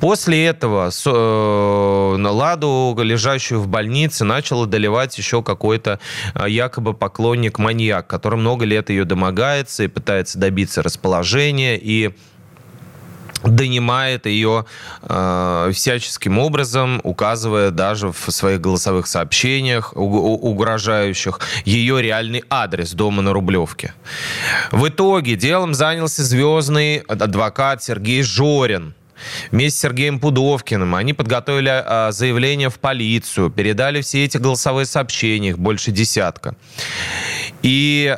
После 0.00 0.44
этого 0.44 0.90
э, 0.90 2.16
Ладу, 2.34 2.96
лежащую 3.00 3.60
в 3.60 3.68
больнице, 3.68 4.24
начал 4.24 4.64
одолевать 4.64 5.16
еще 5.16 5.42
какой-то 5.42 6.00
а, 6.34 6.48
якобы 6.48 6.94
поклонник-маньяк, 6.94 8.08
который 8.08 8.40
много 8.40 8.64
лет 8.64 8.90
ее 8.90 9.04
домогается 9.04 9.84
и 9.84 9.88
пытается 9.88 10.38
добиться 10.38 10.82
расположения 10.82 11.78
и 11.80 12.12
донимает 13.50 14.26
ее 14.26 14.66
э, 15.02 15.70
всяческим 15.72 16.38
образом, 16.38 17.00
указывая 17.04 17.70
даже 17.70 18.12
в 18.12 18.30
своих 18.30 18.60
голосовых 18.60 19.06
сообщениях 19.06 19.92
угрожающих 19.94 21.40
ее 21.64 22.02
реальный 22.02 22.44
адрес 22.50 22.92
дома 22.92 23.22
на 23.22 23.32
Рублевке. 23.32 23.94
В 24.70 24.88
итоге 24.88 25.36
делом 25.36 25.74
занялся 25.74 26.22
звездный 26.22 26.98
адвокат 26.98 27.82
Сергей 27.82 28.22
Жорин. 28.22 28.94
Вместе 29.50 29.78
с 29.78 29.82
Сергеем 29.82 30.18
Пудовкиным 30.18 30.94
они 30.94 31.12
подготовили 31.12 31.70
а, 31.70 32.10
заявление 32.12 32.68
в 32.68 32.78
полицию, 32.78 33.50
передали 33.50 34.00
все 34.02 34.24
эти 34.24 34.36
голосовые 34.36 34.86
сообщения, 34.86 35.50
их 35.50 35.58
больше 35.58 35.92
десятка. 35.92 36.56
И 37.62 38.16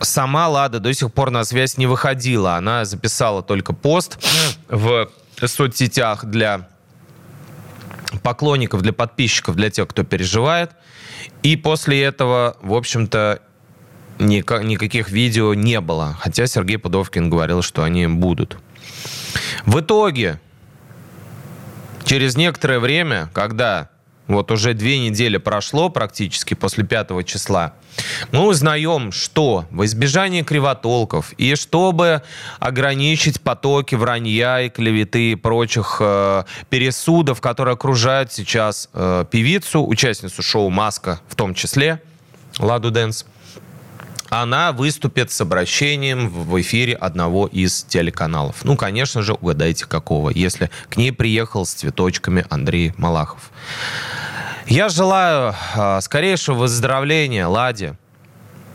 сама 0.00 0.48
Лада 0.48 0.80
до 0.80 0.92
сих 0.92 1.12
пор 1.12 1.30
на 1.30 1.44
связь 1.44 1.76
не 1.76 1.86
выходила. 1.86 2.56
Она 2.56 2.84
записала 2.84 3.42
только 3.42 3.72
пост 3.72 4.18
в 4.68 5.08
соцсетях 5.44 6.24
для 6.24 6.68
поклонников, 8.22 8.82
для 8.82 8.92
подписчиков, 8.92 9.56
для 9.56 9.70
тех, 9.70 9.88
кто 9.88 10.04
переживает. 10.04 10.70
И 11.42 11.56
после 11.56 12.02
этого, 12.02 12.56
в 12.62 12.74
общем-то, 12.74 13.40
никаких 14.18 15.10
видео 15.10 15.54
не 15.54 15.80
было. 15.80 16.16
Хотя 16.20 16.46
Сергей 16.46 16.78
Пудовкин 16.78 17.28
говорил, 17.28 17.62
что 17.62 17.82
они 17.82 18.06
будут. 18.06 18.58
В 19.64 19.80
итоге, 19.80 20.40
через 22.04 22.36
некоторое 22.36 22.78
время, 22.78 23.28
когда 23.32 23.90
вот 24.26 24.50
уже 24.50 24.74
две 24.74 24.98
недели 24.98 25.36
прошло 25.36 25.88
практически 25.88 26.54
после 26.54 26.84
5 26.84 27.24
числа, 27.26 27.74
мы 28.32 28.46
узнаем, 28.46 29.12
что 29.12 29.64
в 29.70 29.84
избежание 29.84 30.44
кривотолков 30.44 31.32
и 31.38 31.54
чтобы 31.54 32.22
ограничить 32.58 33.40
потоки 33.40 33.94
вранья 33.94 34.60
и 34.60 34.68
клеветы 34.68 35.32
и 35.32 35.34
прочих 35.34 35.98
э, 36.00 36.44
пересудов, 36.68 37.40
которые 37.40 37.74
окружают 37.74 38.32
сейчас 38.32 38.88
э, 38.92 39.24
певицу, 39.30 39.86
участницу 39.86 40.42
шоу 40.42 40.70
«Маска» 40.70 41.20
в 41.28 41.34
том 41.34 41.54
числе, 41.54 42.02
Ладу 42.58 42.90
Дэнс, 42.90 43.26
она 44.30 44.72
выступит 44.72 45.30
с 45.30 45.40
обращением 45.40 46.28
в 46.28 46.60
эфире 46.60 46.94
одного 46.94 47.46
из 47.46 47.84
телеканалов. 47.84 48.64
Ну, 48.64 48.76
конечно 48.76 49.22
же, 49.22 49.34
угадайте 49.34 49.86
какого, 49.86 50.30
если 50.30 50.70
к 50.88 50.96
ней 50.96 51.12
приехал 51.12 51.64
с 51.64 51.72
цветочками 51.72 52.44
Андрей 52.50 52.92
Малахов. 52.96 53.50
Я 54.66 54.88
желаю 54.88 55.54
э, 55.74 56.00
скорейшего 56.00 56.56
выздоровления 56.56 57.46
Ладе. 57.46 57.96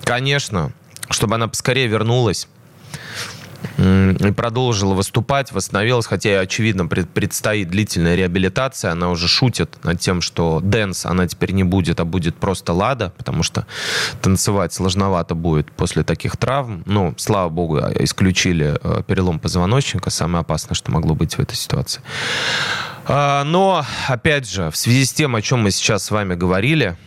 Конечно, 0.03 0.71
чтобы 1.09 1.35
она 1.35 1.47
поскорее 1.47 1.87
вернулась 1.87 2.47
и 3.77 4.31
продолжила 4.31 4.93
выступать, 4.93 5.51
восстановилась, 5.51 6.05
хотя, 6.05 6.39
очевидно, 6.39 6.87
предстоит 6.87 7.69
длительная 7.69 8.15
реабилитация. 8.15 8.91
Она 8.91 9.09
уже 9.09 9.27
шутит 9.27 9.83
над 9.83 9.99
тем, 9.99 10.21
что 10.21 10.59
дэнс 10.61 11.05
она 11.05 11.27
теперь 11.27 11.51
не 11.51 11.63
будет, 11.63 11.99
а 11.99 12.05
будет 12.05 12.35
просто 12.35 12.73
лада, 12.73 13.13
потому 13.17 13.43
что 13.43 13.65
танцевать 14.21 14.73
сложновато 14.73 15.35
будет 15.35 15.71
после 15.71 16.03
таких 16.03 16.37
травм. 16.37 16.83
Ну, 16.85 17.13
слава 17.17 17.49
богу, 17.49 17.79
исключили 17.99 18.77
э, 18.81 19.03
перелом 19.05 19.39
позвоночника, 19.39 20.09
самое 20.09 20.41
опасное, 20.41 20.75
что 20.75 20.91
могло 20.91 21.15
быть 21.15 21.35
в 21.35 21.39
этой 21.39 21.55
ситуации. 21.55 22.01
А, 23.05 23.43
но, 23.43 23.85
опять 24.07 24.49
же, 24.49 24.69
в 24.69 24.77
связи 24.77 25.05
с 25.05 25.13
тем, 25.13 25.35
о 25.35 25.41
чем 25.41 25.61
мы 25.61 25.71
сейчас 25.71 26.05
с 26.05 26.11
вами 26.11 26.35
говорили, 26.35 26.97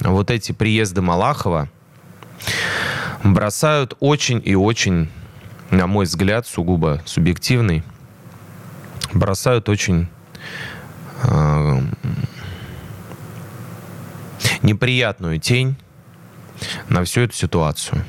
вот 0.00 0.30
эти 0.30 0.52
приезды 0.52 1.02
Малахова 1.02 1.68
бросают 3.22 3.96
очень 4.00 4.40
и 4.44 4.54
очень, 4.54 5.10
на 5.70 5.86
мой 5.86 6.04
взгляд, 6.04 6.46
сугубо 6.46 7.02
субъективный, 7.04 7.82
бросают 9.12 9.68
очень 9.68 10.08
э, 11.22 11.80
неприятную 14.62 15.38
тень 15.38 15.76
на 16.88 17.04
всю 17.04 17.22
эту 17.22 17.34
ситуацию. 17.34 18.04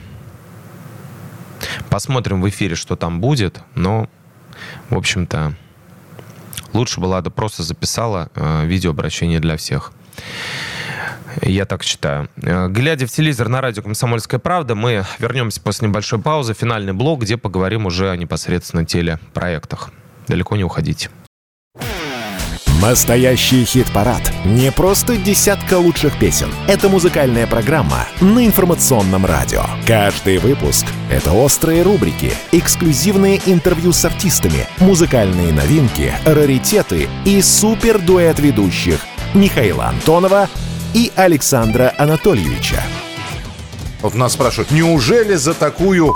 Посмотрим 1.90 2.42
в 2.42 2.50
эфире, 2.50 2.76
что 2.76 2.96
там 2.96 3.20
будет, 3.20 3.62
но, 3.76 4.10
в 4.90 4.98
общем-то, 4.98 5.56
Лучше 6.74 7.00
бы 7.00 7.06
Лада 7.06 7.30
просто 7.30 7.64
записала 7.64 8.30
э, 8.36 8.66
видеообращение 8.66 9.40
для 9.40 9.58
всех. 9.58 9.94
Я 11.42 11.66
так 11.66 11.84
считаю. 11.84 12.30
Э, 12.42 12.68
глядя 12.68 13.08
в 13.08 13.12
телевизор 13.12 13.50
на 13.50 13.62
радио 13.62 13.84
«Комсомольская 13.84 14.40
правда», 14.40 14.76
мы 14.76 15.06
вернемся 15.20 15.62
после 15.62 15.88
небольшой 15.88 16.20
паузы, 16.20 16.54
финальный 16.54 16.94
блок, 16.94 17.22
где 17.22 17.38
поговорим 17.38 17.86
уже 17.86 18.10
о 18.10 18.16
непосредственно 18.18 18.86
телепроектах. 18.86 19.92
Далеко 20.28 20.56
не 20.56 20.64
уходите. 20.64 21.10
Настоящий 22.82 23.66
хит-парад. 23.66 24.22
Не 24.46 24.72
просто 24.72 25.18
десятка 25.18 25.80
лучших 25.80 26.18
песен. 26.20 26.50
Это 26.68 26.90
музыкальная 26.90 27.48
программа 27.48 28.08
на 28.22 28.46
информационном 28.46 29.26
радио. 29.26 29.64
Каждый 29.88 30.38
выпуск— 30.38 30.86
это 31.12 31.32
острые 31.32 31.82
рубрики, 31.82 32.32
эксклюзивные 32.52 33.42
интервью 33.48 33.94
с 33.94 34.06
артистами, 34.06 34.68
музыкальные 34.80 35.54
новинки, 35.54 36.14
раритеты 36.24 37.10
и 37.26 37.42
супер-дуэт 37.42 38.40
ведущих 38.40 39.00
Михаила 39.34 39.88
Антонова 39.88 40.48
и 40.94 41.12
Александра 41.16 41.94
Анатольевича. 41.98 42.82
Вот 44.02 44.14
нас 44.16 44.34
спрашивают, 44.34 44.72
неужели 44.72 45.36
за 45.36 45.54
такую 45.54 46.14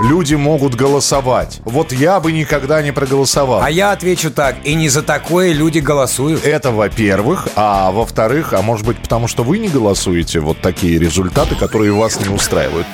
люди 0.00 0.34
могут 0.34 0.74
голосовать. 0.74 1.60
Вот 1.64 1.92
я 1.92 2.20
бы 2.20 2.32
никогда 2.32 2.82
не 2.82 2.92
проголосовал. 2.92 3.62
А 3.62 3.70
я 3.70 3.92
отвечу 3.92 4.30
так, 4.30 4.56
и 4.64 4.74
не 4.74 4.88
за 4.88 5.02
такое 5.02 5.52
люди 5.52 5.78
голосуют. 5.78 6.44
Это 6.44 6.70
во-первых. 6.70 7.48
А 7.54 7.90
во-вторых, 7.92 8.52
а 8.52 8.62
может 8.62 8.86
быть 8.86 8.98
потому, 8.98 9.28
что 9.28 9.42
вы 9.42 9.58
не 9.58 9.68
голосуете, 9.68 10.40
вот 10.40 10.60
такие 10.60 10.98
результаты, 10.98 11.54
которые 11.54 11.92
вас 11.92 12.18
не 12.20 12.28
устраивают. 12.28 12.86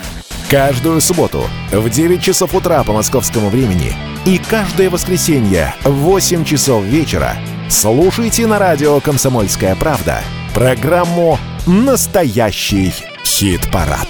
Каждую 0.51 1.01
субботу 1.01 1.45
в 1.73 1.91
9 1.91 2.23
часов 2.23 2.55
утра 2.55 2.83
по 2.83 2.93
московскому 2.93 3.51
времени 3.51 3.93
и 4.25 4.39
каждое 4.39 4.89
воскресенье 4.89 5.75
в 5.85 5.93
8 5.93 6.45
часов 6.45 6.85
вечера 6.85 7.37
слушайте 7.69 8.47
на 8.47 8.59
радио 8.59 8.99
«Комсомольская 9.01 9.77
правда» 9.77 10.23
программу 10.59 11.39
«Настоящий 11.69 12.93
хит-парад». 13.25 14.09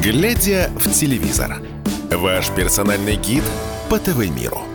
Глядя 0.00 0.70
в 0.76 0.88
телевизор. 0.92 1.60
Ваш 2.12 2.48
персональный 2.50 3.16
гид 3.16 3.42
по 3.90 3.98
ТВ-миру. 3.98 4.67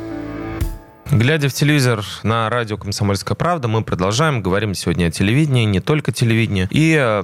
Глядя 1.12 1.48
в 1.48 1.54
телевизор 1.54 2.04
на 2.24 2.50
радио 2.50 2.78
«Комсомольская 2.78 3.36
правда», 3.36 3.68
мы 3.68 3.84
продолжаем. 3.84 4.42
Говорим 4.42 4.74
сегодня 4.74 5.08
о 5.08 5.12
телевидении, 5.12 5.66
не 5.66 5.80
только 5.80 6.12
телевидении. 6.12 6.68
И 6.72 6.98
э, 7.00 7.24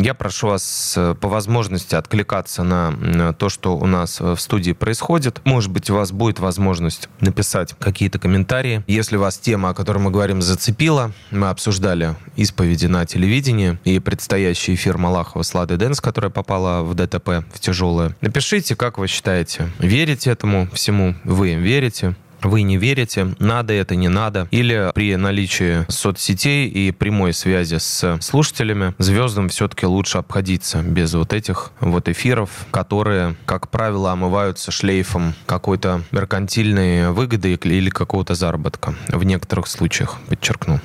я 0.00 0.14
прошу 0.14 0.48
вас 0.48 0.94
э, 0.96 1.14
по 1.20 1.28
возможности 1.28 1.94
откликаться 1.96 2.62
на 2.62 3.34
то, 3.34 3.48
что 3.48 3.76
у 3.76 3.86
нас 3.86 4.20
в 4.20 4.36
студии 4.36 4.72
происходит. 4.72 5.40
Может 5.44 5.70
быть, 5.70 5.90
у 5.90 5.94
вас 5.94 6.12
будет 6.12 6.38
возможность 6.38 7.08
написать 7.20 7.74
какие-то 7.78 8.18
комментарии. 8.18 8.82
Если 8.86 9.16
вас 9.16 9.38
тема, 9.38 9.70
о 9.70 9.74
которой 9.74 9.98
мы 9.98 10.10
говорим, 10.10 10.40
зацепила, 10.40 11.12
мы 11.30 11.50
обсуждали 11.50 12.14
исповеди 12.36 12.86
на 12.86 13.04
телевидении 13.06 13.78
и 13.84 13.98
предстоящий 13.98 14.74
эфир 14.74 14.98
Малахова 14.98 15.42
с 15.42 15.52
Ладой 15.52 15.76
Дэнс, 15.76 16.00
которая 16.00 16.30
попала 16.30 16.82
в 16.82 16.94
ДТП, 16.94 17.44
в 17.52 17.60
тяжелое. 17.60 18.16
Напишите, 18.20 18.76
как 18.76 18.98
вы 18.98 19.08
считаете, 19.08 19.70
верите 19.78 20.30
этому 20.30 20.68
всему, 20.72 21.14
вы 21.24 21.54
верите, 21.54 22.14
вы 22.42 22.62
не 22.62 22.76
верите, 22.76 23.34
надо 23.38 23.72
это, 23.72 23.96
не 23.96 24.08
надо. 24.08 24.48
Или 24.50 24.90
при 24.94 25.16
наличии 25.16 25.84
соцсетей 25.88 26.68
и 26.68 26.90
прямой 26.92 27.32
связи 27.32 27.78
с 27.78 28.18
слушателями 28.20 28.94
звездам 28.98 29.48
все-таки 29.48 29.86
лучше 29.86 30.18
обходиться 30.18 30.82
без 30.82 31.14
вот 31.14 31.32
этих 31.32 31.72
вот 31.80 32.08
эфиров, 32.08 32.50
которые, 32.70 33.36
как 33.46 33.68
правило, 33.70 34.12
омываются 34.12 34.70
шлейфом 34.70 35.34
какой-то 35.46 36.02
меркантильной 36.12 37.10
выгоды 37.10 37.54
или 37.54 37.90
какого-то 37.90 38.34
заработка. 38.34 38.94
В 39.08 39.24
некоторых 39.24 39.66
случаях, 39.66 40.16
подчеркну. 40.28 40.80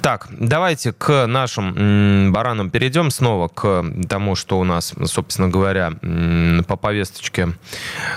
Так, 0.00 0.28
давайте 0.30 0.92
к 0.92 1.26
нашим 1.26 2.32
баранам 2.32 2.70
перейдем 2.70 3.10
снова 3.10 3.48
к 3.48 3.84
тому, 4.08 4.36
что 4.36 4.58
у 4.58 4.64
нас, 4.64 4.94
собственно 5.04 5.48
говоря, 5.48 5.92
по 6.66 6.76
повесточке 6.76 7.48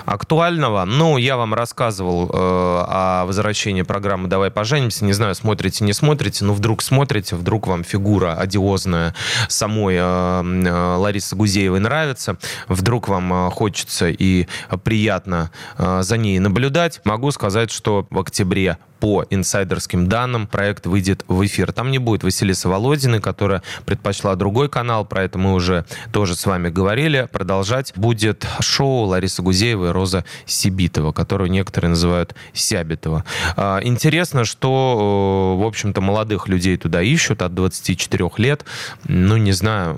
актуального. 0.05 0.85
Ну, 0.85 1.17
я 1.17 1.37
вам 1.37 1.53
рассказывал 1.53 2.28
э, 2.29 2.35
о 2.35 3.25
возвращении 3.25 3.81
программы 3.81 4.27
«Давай 4.27 4.51
поженимся». 4.51 5.05
Не 5.05 5.13
знаю, 5.13 5.35
смотрите, 5.35 5.83
не 5.83 5.93
смотрите, 5.93 6.45
но 6.45 6.53
вдруг 6.53 6.81
смотрите, 6.81 7.35
вдруг 7.35 7.67
вам 7.67 7.83
фигура 7.83 8.33
одиозная 8.33 9.13
самой 9.47 9.95
э, 9.95 9.99
э, 9.99 10.95
Ларисы 10.97 11.35
Гузеевой 11.35 11.79
нравится, 11.79 12.37
вдруг 12.67 13.07
вам 13.07 13.51
хочется 13.51 14.09
и 14.09 14.47
приятно 14.83 15.51
за 15.77 16.17
ней 16.17 16.39
наблюдать. 16.39 17.01
Могу 17.03 17.31
сказать, 17.31 17.71
что 17.71 18.07
в 18.09 18.19
октябре 18.19 18.77
по 18.99 19.25
инсайдерским 19.29 20.07
данным 20.07 20.47
проект 20.47 20.85
выйдет 20.85 21.23
в 21.27 21.45
эфир. 21.45 21.71
Там 21.71 21.91
не 21.91 21.99
будет 21.99 22.23
Василисы 22.23 22.67
Володины, 22.67 23.19
которая 23.19 23.63
предпочла 23.85 24.35
другой 24.35 24.69
канал, 24.69 25.05
про 25.05 25.23
это 25.23 25.37
мы 25.37 25.53
уже 25.53 25.85
тоже 26.11 26.35
с 26.35 26.45
вами 26.45 26.69
говорили. 26.69 27.27
Продолжать 27.31 27.93
будет 27.95 28.45
шоу 28.59 29.05
Ларисы 29.05 29.41
Гузеевой 29.41 29.89
и 29.89 29.91
Роза 29.91 30.25
Сибитова, 30.45 31.11
которую 31.11 31.49
некоторые 31.49 31.89
называют 31.89 32.18
Сябитова. 32.53 33.23
А, 33.55 33.79
интересно, 33.81 34.45
что, 34.45 35.57
в 35.59 35.65
общем-то, 35.65 36.01
молодых 36.01 36.47
людей 36.47 36.77
туда 36.77 37.01
ищут 37.01 37.41
от 37.41 37.53
24 37.53 38.29
лет. 38.37 38.65
Ну, 39.07 39.37
не 39.37 39.51
знаю, 39.51 39.95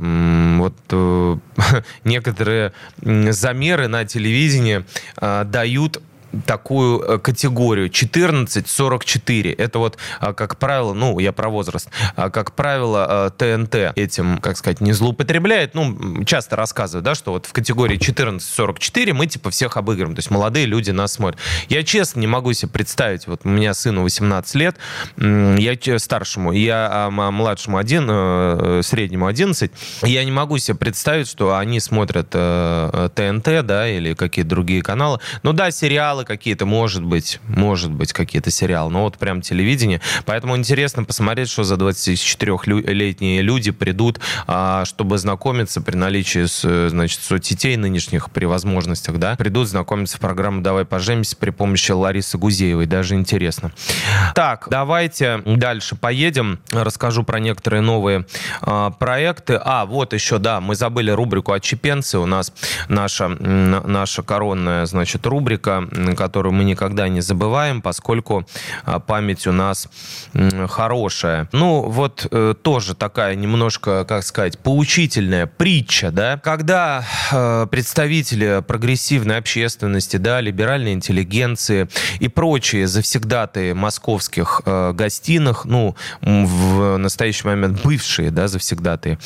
вот 0.57 0.75
э, 0.91 1.37
некоторые 2.03 2.73
замеры 3.01 3.87
на 3.87 4.05
телевидении 4.05 4.85
а, 5.17 5.43
дают 5.43 6.01
такую 6.45 7.01
э, 7.01 7.19
категорию 7.19 7.89
14-44. 7.89 9.55
Это 9.57 9.79
вот, 9.79 9.97
а, 10.19 10.33
как 10.33 10.57
правило, 10.57 10.93
ну, 10.93 11.19
я 11.19 11.31
про 11.31 11.49
возраст, 11.49 11.89
а, 12.15 12.29
как 12.29 12.53
правило, 12.53 13.33
ТНТ 13.37 13.75
э, 13.75 13.93
этим, 13.95 14.37
как 14.37 14.57
сказать, 14.57 14.81
не 14.81 14.93
злоупотребляет. 14.93 15.75
Ну, 15.75 16.23
часто 16.25 16.55
рассказывают, 16.55 17.05
да, 17.05 17.15
что 17.15 17.31
вот 17.33 17.45
в 17.45 17.53
категории 17.53 17.97
14-44 17.97 19.13
мы 19.13 19.27
типа 19.27 19.49
всех 19.49 19.77
обыгрываем. 19.77 20.15
То 20.15 20.19
есть 20.19 20.31
молодые 20.31 20.65
люди 20.65 20.91
нас 20.91 21.13
смотрят. 21.13 21.39
Я 21.69 21.83
честно 21.83 22.19
не 22.19 22.27
могу 22.27 22.53
себе 22.53 22.71
представить, 22.71 23.27
вот 23.27 23.41
у 23.43 23.49
меня 23.49 23.73
сыну 23.73 24.03
18 24.03 24.55
лет, 24.55 24.77
я 25.17 25.99
старшему, 25.99 26.51
я 26.51 26.89
а, 26.91 27.09
младшему 27.09 27.77
один, 27.77 28.07
э, 28.09 28.81
среднему 28.83 29.27
11, 29.27 29.71
я 30.03 30.23
не 30.23 30.31
могу 30.31 30.57
себе 30.57 30.77
представить, 30.77 31.27
что 31.27 31.55
они 31.57 31.79
смотрят 31.79 32.29
ТНТ, 32.29 33.65
да, 33.65 33.87
или 33.87 34.13
какие-то 34.13 34.49
другие 34.49 34.81
каналы. 34.81 35.19
Ну 35.43 35.53
да, 35.53 35.71
сериалы, 35.71 36.20
сериалы 36.21 36.25
какие-то, 36.25 36.65
может 36.65 37.03
быть, 37.03 37.39
может 37.47 37.91
быть, 37.91 38.13
какие-то 38.13 38.51
сериалы, 38.51 38.91
но 38.91 39.03
вот 39.03 39.17
прям 39.17 39.41
телевидение. 39.41 40.01
Поэтому 40.25 40.55
интересно 40.55 41.03
посмотреть, 41.03 41.49
что 41.49 41.63
за 41.63 41.75
24-летние 41.75 43.41
люди 43.41 43.71
придут, 43.71 44.19
а, 44.47 44.85
чтобы 44.85 45.17
знакомиться 45.17 45.81
при 45.81 45.95
наличии, 45.95 46.45
значит, 46.89 47.21
соцсетей 47.21 47.77
нынешних, 47.77 48.29
при 48.31 48.45
возможностях, 48.45 49.17
да, 49.17 49.35
придут 49.35 49.67
знакомиться 49.67 50.17
в 50.17 50.19
программу 50.19 50.61
«Давай 50.61 50.85
поженимся» 50.85 51.35
при 51.35 51.51
помощи 51.51 51.91
Ларисы 51.91 52.37
Гузеевой. 52.37 52.85
Даже 52.85 53.15
интересно. 53.15 53.71
Так, 54.35 54.67
давайте 54.69 55.41
дальше 55.45 55.95
поедем. 55.95 56.59
Расскажу 56.71 57.23
про 57.23 57.39
некоторые 57.39 57.81
новые 57.81 58.25
а, 58.61 58.91
проекты. 58.91 59.59
А, 59.63 59.85
вот 59.85 60.13
еще, 60.13 60.37
да, 60.37 60.61
мы 60.61 60.75
забыли 60.75 61.11
рубрику 61.11 61.51
«Отчепенцы». 61.51 62.17
У 62.19 62.25
нас 62.25 62.53
наша, 62.87 63.27
наша 63.27 64.23
коронная, 64.23 64.85
значит, 64.85 65.25
рубрика, 65.25 65.87
которую 66.15 66.53
мы 66.53 66.63
никогда 66.63 67.07
не 67.07 67.21
забываем, 67.21 67.81
поскольку 67.81 68.45
а, 68.85 68.99
память 68.99 69.47
у 69.47 69.51
нас 69.51 69.89
хорошая. 70.67 71.49
Ну, 71.51 71.81
вот 71.81 72.27
э, 72.31 72.53
тоже 72.61 72.95
такая 72.95 73.35
немножко, 73.35 74.05
как 74.05 74.23
сказать, 74.23 74.59
поучительная 74.59 75.45
притча, 75.45 76.11
да, 76.11 76.37
когда 76.37 77.03
э, 77.31 77.67
представители 77.69 78.63
прогрессивной 78.65 79.37
общественности, 79.37 80.17
да, 80.17 80.41
либеральной 80.41 80.93
интеллигенции 80.93 81.87
и 82.19 82.27
прочие 82.27 82.87
завсегдатые 82.87 83.73
московских 83.73 84.61
э, 84.65 84.93
гостиных, 84.93 85.65
ну, 85.65 85.95
в 86.21 86.97
настоящий 86.97 87.47
момент 87.47 87.81
бывшие, 87.83 88.31
да, 88.31 88.47
завсегдатые, 88.47 89.17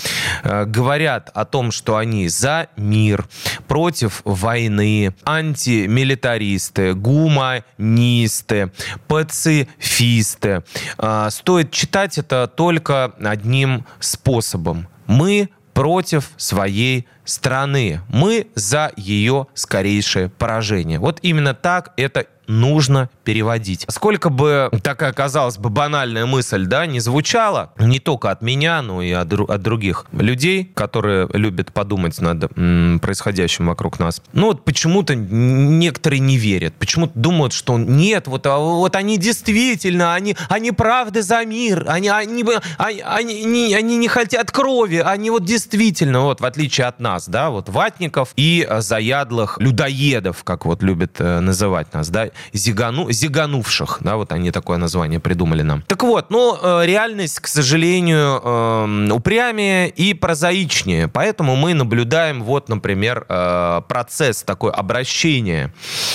говорят 0.44 1.30
о 1.34 1.46
том, 1.46 1.72
что 1.72 1.98
они 1.98 2.28
за 2.28 2.68
мир, 2.76 3.26
против 3.68 4.22
войны, 4.24 5.14
антимилитаристы, 5.26 6.75
коммунисты, 6.76 6.94
гуманисты, 6.94 8.72
пацифисты. 9.08 10.64
А, 10.98 11.30
стоит 11.30 11.72
читать 11.72 12.18
это 12.18 12.48
только 12.48 13.14
одним 13.24 13.86
способом. 14.00 14.88
Мы 15.08 15.50
против 15.74 16.32
своей 16.38 17.08
страны. 17.26 18.02
Мы 18.10 18.48
за 18.56 18.92
ее 18.96 19.48
скорейшее 19.54 20.30
поражение. 20.30 21.00
Вот 21.00 21.20
именно 21.22 21.54
так 21.54 21.94
это 21.98 22.28
нужно 22.48 23.10
переводить. 23.24 23.86
Сколько 23.90 24.30
бы 24.30 24.70
такая, 24.84 25.14
казалось 25.14 25.58
бы, 25.58 25.70
банальная 25.70 26.26
мысль, 26.26 26.66
да, 26.66 26.86
не 26.86 27.00
звучала, 27.00 27.74
не 27.80 28.00
только 28.00 28.32
от 28.32 28.42
меня, 28.42 28.82
но 28.82 29.02
и 29.02 29.12
от, 29.12 29.32
от 29.34 29.62
других 29.62 30.06
людей, 30.12 30.72
которые 30.74 31.28
любят 31.34 31.74
подумать 31.74 32.20
над 32.20 32.52
м, 32.58 33.00
происходящим 33.02 33.68
вокруг 33.68 34.00
нас. 34.00 34.22
Ну 34.34 34.48
вот 34.48 34.66
почему-то 34.66 35.16
некоторые 35.16 36.20
не 36.20 36.38
верят, 36.38 36.74
почему-то 36.76 37.18
думают, 37.18 37.54
что 37.54 37.78
нет, 37.78 38.28
вот, 38.28 38.46
а, 38.46 38.58
вот 38.58 38.96
они 38.96 39.18
действительно, 39.18 40.14
они, 40.14 40.36
они 40.50 40.72
правды 40.72 41.22
за 41.22 41.44
мир, 41.46 41.86
они, 41.88 42.10
они, 42.10 42.44
они, 42.78 43.02
они, 43.02 43.42
они, 43.42 43.74
они 43.74 43.98
не 43.98 44.08
хотят 44.08 44.52
крови, 44.52 44.98
они 44.98 45.30
вот 45.30 45.46
действительно, 45.46 46.22
вот 46.22 46.42
в 46.42 46.46
отличие 46.46 46.88
от 46.88 47.00
нас, 47.00 47.28
да, 47.28 47.50
вот 47.50 47.70
ватников 47.70 48.30
и 48.36 48.68
заядлых 48.80 49.58
людоедов, 49.60 50.44
как 50.44 50.66
вот 50.66 50.84
любят 50.84 51.16
э, 51.20 51.40
называть 51.40 51.94
нас, 51.94 52.10
да, 52.10 52.30
зигану, 52.54 53.12
зиганувших, 53.12 54.00
да, 54.02 54.16
вот 54.16 54.32
они 54.32 54.52
такое 54.52 54.78
название 54.78 55.20
придумали 55.20 55.62
нам. 55.62 55.82
Так 55.84 56.04
вот, 56.04 56.30
ну, 56.30 56.58
э, 56.62 56.86
реальность, 56.86 57.40
к 57.40 57.48
сожалению, 57.48 58.42
э, 58.44 59.10
упрямее 59.12 59.90
и 59.90 60.14
прозаичнее, 60.14 61.08
поэтому 61.08 61.56
мы 61.56 61.74
наблюдаем, 61.74 62.44
вот, 62.44 62.70
например, 62.70 63.26
э, 63.28 63.82
процесс 63.88 64.44
такой 64.44 64.72
обращения 64.72 65.74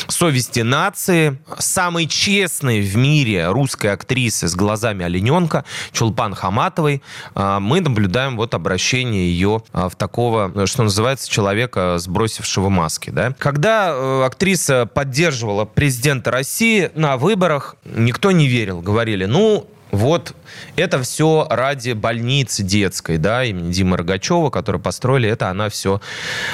совести 0.08 0.60
нации, 0.60 1.38
самой 1.58 2.06
честной 2.06 2.80
в 2.80 2.96
мире 2.96 3.48
русской 3.48 3.88
актрисы 3.88 4.48
с 4.48 4.54
глазами 4.54 5.04
олененка, 5.04 5.64
Чулпан 5.92 6.34
Хаматовой, 6.34 7.02
э, 7.34 7.58
мы 7.60 7.80
наблюдаем 7.80 8.36
вот 8.36 8.54
обращение 8.54 9.30
ее 9.30 9.62
в 9.72 9.92
такого, 9.96 10.66
что 10.66 10.82
называется, 10.82 11.30
человека, 11.30 11.96
сбросившего 11.98 12.68
маски, 12.68 13.10
да. 13.10 13.34
Когда 13.38 14.24
актриса 14.24 14.86
поддерживала 14.86 15.64
президента 15.64 16.09
России 16.30 16.90
на 16.94 17.16
выборах, 17.16 17.76
никто 17.84 18.30
не 18.30 18.48
верил, 18.48 18.80
говорили, 18.80 19.24
ну, 19.24 19.66
вот 19.92 20.34
это 20.76 21.02
все 21.02 21.46
ради 21.50 21.92
больницы 21.92 22.62
детской, 22.62 23.18
да, 23.18 23.44
имени 23.44 23.72
Димы 23.72 23.96
Рогачева, 23.96 24.50
которую 24.50 24.82
построили, 24.82 25.28
это 25.28 25.48
она 25.48 25.68
все 25.68 26.00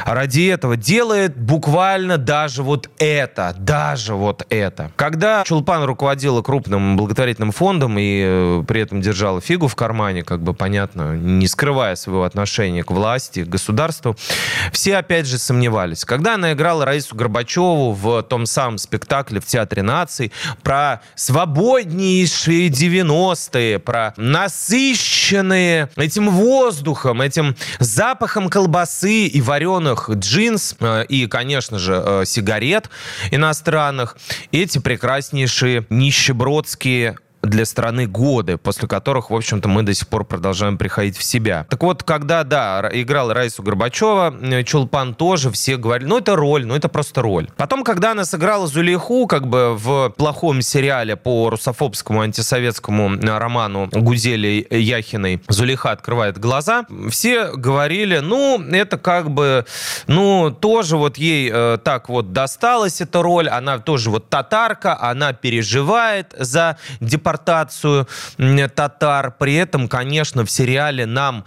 ради 0.05 0.47
этого 0.47 0.77
делает 0.77 1.37
буквально 1.37 2.19
даже 2.19 2.63
вот 2.63 2.89
это, 2.99 3.55
даже 3.59 4.15
вот 4.15 4.47
это. 4.49 4.91
Когда 4.97 5.43
Чулпан 5.45 5.85
руководила 5.85 6.43
крупным 6.43 6.97
благотворительным 6.97 7.53
фондом 7.53 7.99
и 7.99 8.23
э, 8.25 8.65
при 8.67 8.81
этом 8.81 9.01
держала 9.01 9.41
фигу 9.41 9.69
в 9.69 9.77
кармане, 9.77 10.23
как 10.23 10.41
бы 10.43 10.55
понятно, 10.55 11.17
не 11.17 11.47
скрывая 11.49 11.97
своего 11.97 12.25
отношения 12.25 12.85
к 12.85 12.91
власти, 12.91 13.45
к 13.45 13.49
государству, 13.49 14.17
все 14.73 14.97
опять 14.97 15.27
же 15.27 15.39
сомневались. 15.39 16.05
Когда 16.05 16.35
она 16.35 16.53
играла 16.53 16.85
Раису 16.85 17.15
Горбачеву 17.15 17.93
в 17.93 18.23
том 18.23 18.47
самом 18.47 18.79
спектакле 18.79 19.41
в 19.41 19.47
Театре 19.47 19.83
наций 19.83 20.33
про 20.63 21.01
свободнейшие 21.15 22.69
90-е, 23.33 23.79
про 23.79 24.15
насыщенные 24.17 25.91
этим 25.97 26.31
воздухом, 26.31 27.23
этим 27.23 27.57
запахом 27.79 28.49
колбасы 28.49 29.27
и 29.27 29.41
вареных 29.41 30.11
джинс 30.11 30.77
э, 30.81 31.05
и, 31.09 31.27
конечно 31.27 31.79
же, 31.79 32.03
э, 32.05 32.23
сигарет 32.27 32.91
иностранных. 33.31 34.17
Эти 34.53 34.79
прекраснейшие 34.79 35.87
нищебродские 35.91 37.17
для 37.49 37.65
страны 37.65 38.07
годы, 38.07 38.57
после 38.57 38.89
которых, 38.89 39.31
в 39.31 39.35
общем-то, 39.35 39.69
мы 39.69 39.83
до 39.83 39.95
сих 39.95 40.09
пор 40.09 40.25
продолжаем 40.25 40.79
приходить 40.79 41.17
в 41.17 41.23
себя. 41.23 41.67
Так 41.71 41.83
вот, 41.83 42.03
когда, 42.03 42.45
да, 42.45 42.89
играл 42.93 43.33
Раису 43.33 43.63
Горбачева, 43.63 44.35
э, 44.41 44.63
Чулпан 44.65 45.15
тоже, 45.15 45.51
все 45.51 45.77
говорили, 45.77 46.09
ну, 46.09 46.19
это 46.19 46.37
роль, 46.37 46.67
ну, 46.67 46.75
это 46.75 46.89
просто 46.89 47.23
роль. 47.23 47.49
Потом, 47.57 47.85
когда 47.85 48.13
она 48.13 48.25
сыграла 48.25 48.67
Зулейху, 48.67 49.27
как 49.27 49.47
бы 49.47 49.77
в 49.77 50.11
плохом 50.11 50.63
сериале 50.63 51.17
по 51.17 51.51
русофобскому 51.51 52.21
антисоветскому 52.21 53.17
э, 53.17 53.39
роману 53.39 53.89
Гузели 53.93 54.67
Яхиной 54.71 55.43
«Зулейха 55.49 55.91
открывает 55.91 56.39
глаза», 56.39 56.87
все 57.11 57.53
говорили, 57.53 58.19
ну, 58.19 58.61
это 58.61 58.99
как 58.99 59.31
бы, 59.31 59.65
ну, 60.07 60.51
тоже 60.51 60.97
вот 60.97 61.19
ей 61.19 61.51
э, 61.53 61.79
так 61.83 62.09
вот 62.09 62.33
досталась 62.33 63.01
эта 63.01 63.23
роль, 63.23 63.49
она 63.49 63.79
тоже 63.79 64.11
вот 64.11 64.29
татарка, 64.29 64.99
она 65.01 65.33
переживает 65.33 66.35
за 66.39 66.79
департамент 67.01 67.36
депортацию 67.37 68.09
татар. 68.75 69.33
При 69.39 69.55
этом, 69.55 69.89
конечно, 69.89 70.45
в 70.45 70.51
сериале 70.51 71.07
нам 71.07 71.45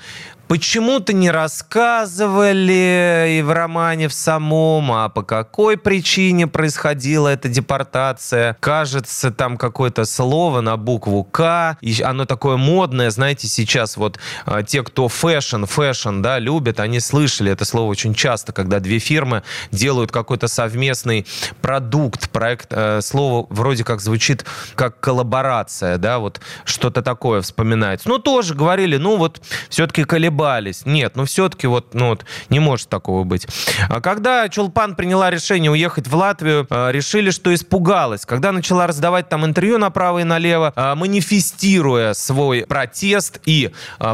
Почему-то 0.50 1.14
не 1.14 1.30
рассказывали 1.30 3.38
и 3.38 3.44
в 3.44 3.52
романе 3.52 4.08
в 4.08 4.14
самом, 4.14 4.92
а 4.92 5.08
по 5.08 5.22
какой 5.22 5.78
причине 5.78 6.48
происходила 6.48 7.28
эта 7.28 7.50
депортация. 7.50 8.58
Кажется, 8.60 9.30
там 9.30 9.58
какое-то 9.58 10.06
слово 10.06 10.62
на 10.62 10.76
букву 10.76 11.24
К, 11.24 11.78
и 11.82 12.02
оно 12.02 12.26
такое 12.26 12.58
модное, 12.58 13.12
знаете, 13.12 13.48
сейчас 13.48 13.96
вот 13.96 14.18
а, 14.48 14.64
те, 14.64 14.82
кто 14.82 15.08
fashion, 15.08 15.66
fashion, 15.66 16.24
да, 16.24 16.40
любят, 16.40 16.80
они 16.80 17.00
слышали 17.00 17.52
это 17.52 17.64
слово 17.64 17.92
очень 17.92 18.16
часто, 18.16 18.52
когда 18.52 18.80
две 18.80 18.98
фирмы 18.98 19.44
делают 19.70 20.12
какой-то 20.12 20.48
совместный 20.48 21.28
продукт, 21.62 22.32
проект, 22.32 22.70
э, 22.72 23.02
слово 23.04 23.46
вроде 23.52 23.84
как 23.84 24.02
звучит 24.02 24.46
как 24.74 25.00
коллаборация, 25.00 26.00
да, 26.00 26.18
вот 26.18 26.42
что-то 26.66 27.04
такое 27.04 27.44
вспоминается. 27.44 28.10
Ну, 28.10 28.18
тоже 28.18 28.56
говорили, 28.56 28.98
ну, 28.98 29.16
вот 29.16 29.40
все-таки 29.70 30.06
коллаборация 30.06 30.39
колебались. 30.40 30.86
Нет, 30.86 31.16
ну 31.16 31.26
все-таки 31.26 31.68
вот, 31.68 31.94
ну 31.94 32.10
вот 32.10 32.26
не 32.50 32.60
может 32.60 32.90
такого 32.90 33.24
быть. 33.24 33.48
А 33.90 34.00
когда 34.02 34.48
Чулпан 34.48 34.96
приняла 34.96 35.30
решение 35.30 35.72
уехать 35.72 36.08
в 36.08 36.16
Латвию, 36.16 36.66
а, 36.70 36.92
решили, 36.92 37.30
что 37.32 37.54
испугалась. 37.54 38.26
Когда 38.26 38.52
начала 38.52 38.88
раздавать 38.88 39.30
там 39.30 39.46
интервью 39.46 39.78
направо 39.78 40.20
и 40.20 40.24
налево, 40.24 40.72
а, 40.76 40.96
манифестируя 40.96 42.14
свой 42.14 42.66
протест 42.68 43.42
и 43.46 43.72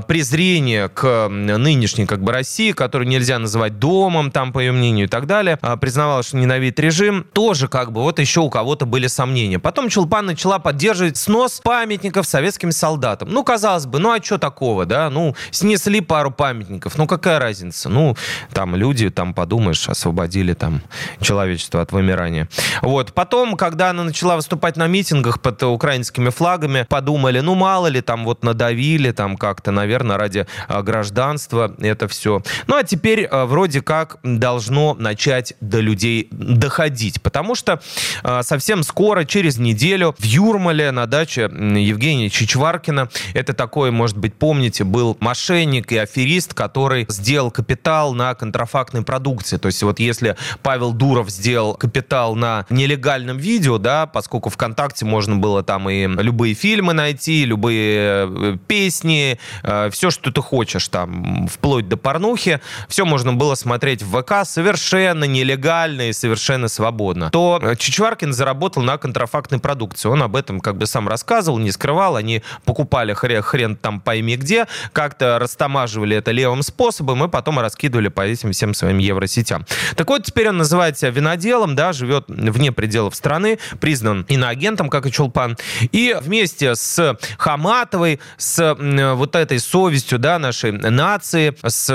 презрение 0.07 0.89
к 0.89 1.28
нынешней 1.30 2.05
как 2.05 2.23
бы 2.23 2.32
России, 2.32 2.71
которую 2.71 3.07
нельзя 3.07 3.39
называть 3.39 3.80
домом, 3.80 4.32
там, 4.32 4.51
по 4.51 4.59
ее 4.59 4.71
мнению, 4.71 5.05
и 5.05 5.09
так 5.09 5.28
далее, 5.28 5.57
признавала, 5.80 6.23
что 6.23 6.38
ненавидит 6.38 6.80
режим, 6.80 7.26
тоже 7.34 7.67
как 7.67 7.91
бы 7.91 8.01
вот 8.01 8.19
еще 8.19 8.41
у 8.41 8.49
кого-то 8.49 8.86
были 8.86 9.07
сомнения. 9.07 9.59
Потом 9.59 9.89
Чулпан 9.89 10.26
начала 10.26 10.59
поддерживать 10.59 11.17
снос 11.17 11.61
памятников 11.63 12.26
советским 12.26 12.71
солдатам. 12.71 13.30
Ну, 13.30 13.43
казалось 13.43 13.86
бы, 13.86 13.99
ну 13.99 14.11
а 14.11 14.21
что 14.21 14.38
такого, 14.38 14.86
да? 14.86 15.09
Ну, 15.09 15.36
снесли 15.51 16.01
пару 16.16 16.32
памятников. 16.32 16.97
Ну, 16.97 17.07
какая 17.07 17.39
разница? 17.39 17.89
Ну, 17.89 18.16
там 18.53 18.74
люди, 18.74 19.09
там, 19.09 19.34
подумаешь, 19.34 19.89
освободили 19.89 20.53
там 20.53 20.82
человечество 21.20 21.82
от 21.82 21.91
вымирания. 21.91 22.47
Вот. 22.82 23.11
Потом, 23.11 23.57
когда 23.57 23.89
она 23.89 24.03
начала 24.03 24.38
выступать 24.38 24.78
на 24.78 24.88
митингах 24.88 25.41
под 25.41 25.61
украинскими 25.63 26.30
флагами, 26.30 26.86
подумали, 26.88 27.41
ну, 27.41 27.53
мало 27.53 27.88
ли, 27.88 27.99
там 27.99 28.24
вот 28.24 28.45
надавили, 28.45 29.11
там 29.11 29.36
как-то, 29.36 29.72
наверное, 29.72 30.18
ради 30.18 30.47
а, 30.70 30.82
гражданства 30.84 31.76
это 31.80 32.07
все. 32.07 32.41
Ну, 32.68 32.78
а 32.78 32.84
теперь 32.84 33.26
а, 33.26 33.45
вроде 33.45 33.82
как 33.82 34.20
должно 34.24 34.93
начать 34.93 35.53
до 35.59 35.82
людей 35.82 36.30
доходить, 36.32 37.22
потому 37.22 37.55
что 37.55 37.82
а, 38.24 38.41
совсем 38.41 38.84
скоро, 38.84 39.26
через 39.26 39.57
неделю, 39.57 40.16
в 40.18 40.24
Юрмале 40.24 40.91
на 40.91 41.07
даче 41.07 41.41
Евгения 41.41 42.30
Чичваркина, 42.30 43.09
это 43.34 43.51
такой, 43.51 43.91
может 43.91 44.18
быть, 44.18 44.36
помните, 44.36 44.86
был 44.86 45.18
мошенник 45.20 45.91
и 45.91 46.05
аферист, 46.06 46.53
который 46.53 47.06
сделал 47.10 47.51
капитал 47.51 48.14
на 48.14 48.34
контрафактной 48.34 49.03
продукции. 49.03 49.58
То 49.58 49.68
есть 49.68 49.84
вот 49.84 49.99
если 49.99 50.38
Павел 50.64 50.93
Дуров 50.93 51.30
сделал 51.30 51.76
капитал 51.76 52.36
на 52.36 52.66
нелегальном 52.70 53.38
видео, 53.38 53.78
да, 53.78 54.06
поскольку 54.06 54.49
ВКонтакте 54.49 55.06
можно 55.06 55.36
было 55.36 55.64
там 55.64 55.89
и 55.89 56.08
любые 56.08 56.53
фильмы 56.53 56.93
найти, 56.93 57.45
любые 57.45 58.28
э, 58.30 58.58
песни, 58.68 59.39
э, 59.64 59.89
все, 59.91 60.12
что 60.12 60.32
ты 60.32 60.41
хочешь 60.41 60.88
там, 60.88 61.47
вплоть 61.47 61.89
до 61.89 61.97
порнухи, 61.97 62.62
все 62.88 63.06
можно 63.06 63.34
было 63.34 63.56
смотреть 63.56 64.03
в 64.03 64.22
ВК 64.22 64.45
совершенно 64.47 65.26
нелегально 65.26 66.10
и 66.10 66.14
совершенно 66.14 66.68
свободно, 66.68 67.30
то 67.32 67.60
э, 67.62 67.76
Чичваркин 67.76 68.34
заработал 68.34 68.84
на 68.84 68.97
контрафактной 68.97 69.60
продукции. 69.60 70.08
Он 70.08 70.24
об 70.24 70.36
этом 70.36 70.60
как 70.60 70.78
бы 70.78 70.86
сам 70.86 71.08
рассказывал, 71.08 71.58
не 71.58 71.72
скрывал. 71.72 72.16
Они 72.16 72.43
покупали 72.64 73.14
хрен, 73.14 73.41
хрен 73.41 73.76
там 73.76 73.99
пойми 73.99 74.38
где, 74.38 74.68
как-то 74.93 75.39
растамаживали 75.39 75.85
налаживали 75.86 76.18
это 76.18 76.32
левым 76.32 76.64
способом 76.64 77.24
и 77.24 77.28
потом 77.28 77.60
раскидывали 77.60 78.08
по 78.08 78.22
этим 78.22 78.52
всем 78.52 78.74
своим 78.74 78.98
евросетям. 78.98 79.66
Так 79.96 80.10
вот, 80.10 80.24
теперь 80.24 80.50
он 80.50 80.58
называет 80.58 80.98
себя 80.98 81.12
виноделом, 81.12 81.76
да, 81.76 81.94
живет 81.94 82.26
вне 82.28 82.72
пределов 82.72 83.16
страны, 83.16 83.60
признан 83.80 84.26
иноагентом, 84.28 84.90
как 84.90 85.06
и 85.06 85.12
Чулпан. 85.12 85.58
И 85.92 86.16
вместе 86.20 86.76
с 86.76 87.18
Хаматовой, 87.38 88.20
с 88.38 88.76
вот 89.16 89.36
этой 89.36 89.60
совестью, 89.60 90.18
да, 90.18 90.40
нашей 90.40 90.72
нации, 90.72 91.56
с 91.64 91.92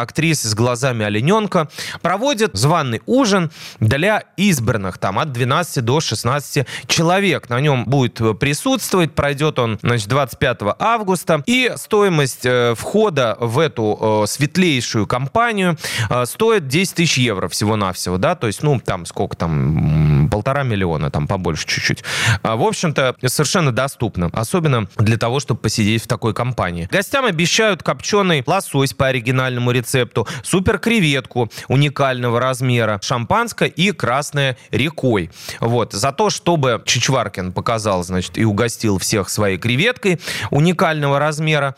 актрисой 0.00 0.50
с 0.50 0.54
глазами 0.54 1.06
олененка, 1.06 1.68
проводит 2.02 2.50
званый 2.54 3.00
ужин 3.06 3.50
для 3.80 4.24
избранных, 4.36 4.98
там, 4.98 5.18
от 5.18 5.32
12 5.32 5.84
до 5.84 6.00
16 6.00 6.66
человек. 6.86 7.48
На 7.48 7.60
нем 7.60 7.84
будет 7.86 8.20
присутствовать, 8.38 9.14
пройдет 9.14 9.58
он, 9.58 9.78
значит, 9.82 10.08
25 10.08 10.58
августа, 10.78 11.42
и 11.46 11.72
стоимость 11.76 12.44
э, 12.44 12.74
входа 13.22 13.36
в 13.40 13.58
эту 13.58 13.98
э, 14.00 14.26
светлейшую 14.26 15.06
компанию 15.06 15.76
э, 16.10 16.26
стоит 16.26 16.66
10 16.68 16.94
тысяч 16.94 17.18
евро 17.18 17.48
всего-навсего, 17.48 18.18
да, 18.18 18.34
то 18.34 18.46
есть, 18.46 18.62
ну, 18.62 18.80
там 18.80 19.06
сколько 19.06 19.36
там, 19.36 20.21
полтора 20.28 20.62
миллиона, 20.62 21.10
там 21.10 21.26
побольше 21.26 21.66
чуть-чуть. 21.66 22.04
А, 22.42 22.56
в 22.56 22.62
общем-то, 22.62 23.16
совершенно 23.26 23.72
доступно, 23.72 24.30
особенно 24.32 24.88
для 24.96 25.16
того, 25.16 25.40
чтобы 25.40 25.60
посидеть 25.60 26.04
в 26.04 26.06
такой 26.06 26.34
компании. 26.34 26.88
Гостям 26.90 27.24
обещают 27.24 27.82
копченый 27.82 28.42
лосось 28.46 28.92
по 28.92 29.06
оригинальному 29.06 29.70
рецепту, 29.70 30.26
супер 30.42 30.78
креветку 30.78 31.50
уникального 31.68 32.40
размера, 32.40 33.00
шампанское 33.02 33.68
и 33.68 33.92
красное 33.92 34.56
рекой. 34.70 35.30
Вот, 35.60 35.92
за 35.92 36.12
то, 36.12 36.30
чтобы 36.30 36.82
Чичваркин 36.84 37.52
показал, 37.52 38.02
значит, 38.04 38.38
и 38.38 38.44
угостил 38.44 38.98
всех 38.98 39.28
своей 39.28 39.58
креветкой 39.58 40.20
уникального 40.50 41.18
размера, 41.18 41.76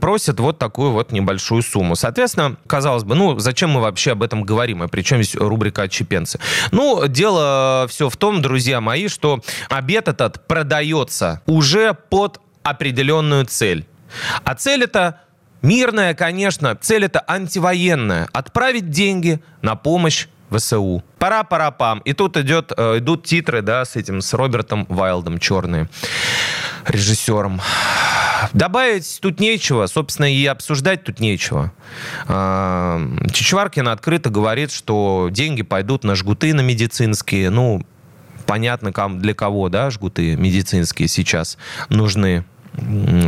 просят 0.00 0.40
вот 0.40 0.58
такую 0.58 0.92
вот 0.92 1.12
небольшую 1.12 1.62
сумму. 1.62 1.96
Соответственно, 1.96 2.56
казалось 2.66 3.04
бы, 3.04 3.14
ну, 3.14 3.38
зачем 3.38 3.70
мы 3.70 3.80
вообще 3.80 4.12
об 4.12 4.22
этом 4.22 4.42
говорим? 4.42 4.82
И 4.84 4.88
причем 4.88 5.22
здесь 5.22 5.34
рубрика 5.34 5.82
«Отчепенцы»? 5.82 6.38
Ну, 6.70 7.06
дело 7.06 7.51
все 7.88 8.08
в 8.08 8.16
том, 8.16 8.42
друзья 8.42 8.80
мои, 8.80 9.08
что 9.08 9.40
обед 9.68 10.08
этот 10.08 10.46
продается 10.46 11.42
уже 11.46 11.94
под 11.94 12.40
определенную 12.62 13.46
цель. 13.46 13.86
А 14.44 14.54
цель 14.54 14.84
это 14.84 15.20
мирная, 15.62 16.14
конечно, 16.14 16.76
цель 16.76 17.04
это 17.04 17.24
антивоенная. 17.26 18.28
Отправить 18.32 18.90
деньги 18.90 19.42
на 19.62 19.76
помощь 19.76 20.26
ВСУ. 20.50 21.02
Пора-пора-пам. 21.18 22.00
И 22.00 22.12
тут 22.12 22.36
идет, 22.36 22.72
э, 22.76 22.98
идут 22.98 23.24
титры, 23.24 23.62
да, 23.62 23.84
с 23.84 23.96
этим, 23.96 24.20
с 24.20 24.32
Робертом 24.34 24.86
Вайлдом, 24.88 25.38
черные, 25.38 25.88
режиссером. 26.86 27.60
Добавить 28.52 29.18
тут 29.20 29.40
нечего, 29.40 29.86
собственно, 29.86 30.32
и 30.32 30.44
обсуждать 30.46 31.04
тут 31.04 31.20
нечего. 31.20 31.72
А, 32.26 33.00
Чичваркин 33.32 33.88
открыто 33.88 34.30
говорит, 34.30 34.72
что 34.72 35.28
деньги 35.30 35.62
пойдут 35.62 36.04
на 36.04 36.14
жгуты 36.14 36.54
на 36.54 36.60
медицинские. 36.60 37.50
Ну, 37.50 37.86
понятно, 38.46 38.92
для 39.18 39.34
кого, 39.34 39.68
да, 39.68 39.90
жгуты 39.90 40.36
медицинские 40.36 41.08
сейчас 41.08 41.58
нужны 41.88 42.44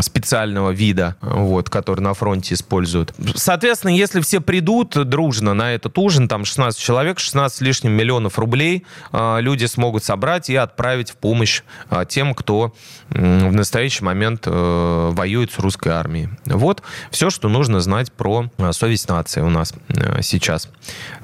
специального 0.01 0.71
вида, 0.71 1.17
вот, 1.21 1.71
который 1.71 2.01
на 2.01 2.15
фронте 2.15 2.55
используют. 2.55 3.15
Соответственно, 3.35 3.93
если 3.93 4.21
все 4.21 4.41
придут 4.41 4.97
дружно 5.09 5.55
на 5.55 5.75
этот 5.75 5.97
ужин, 5.99 6.29
там 6.29 6.45
16 6.45 6.81
человек, 6.81 7.19
16 7.19 7.59
с 7.59 7.61
лишним 7.61 7.93
миллионов 7.93 8.39
рублей 8.39 8.85
э, 9.13 9.41
люди 9.41 9.67
смогут 9.67 10.05
собрать 10.05 10.51
и 10.51 10.57
отправить 10.57 11.11
в 11.11 11.17
помощь 11.17 11.63
э, 11.91 12.05
тем, 12.09 12.35
кто 12.35 12.73
в 13.11 13.53
настоящий 13.53 14.03
момент 14.05 14.45
э, 14.47 15.11
воюет 15.13 15.53
с 15.53 15.59
русской 15.59 15.91
армией. 15.91 16.31
Вот 16.47 16.83
все, 17.11 17.31
что 17.31 17.49
нужно 17.49 17.81
знать 17.81 18.13
про 18.13 18.51
э, 18.59 18.73
совесть 18.73 19.09
нации 19.09 19.41
у 19.41 19.51
нас 19.51 19.75
э, 19.89 20.23
сейчас. 20.23 20.69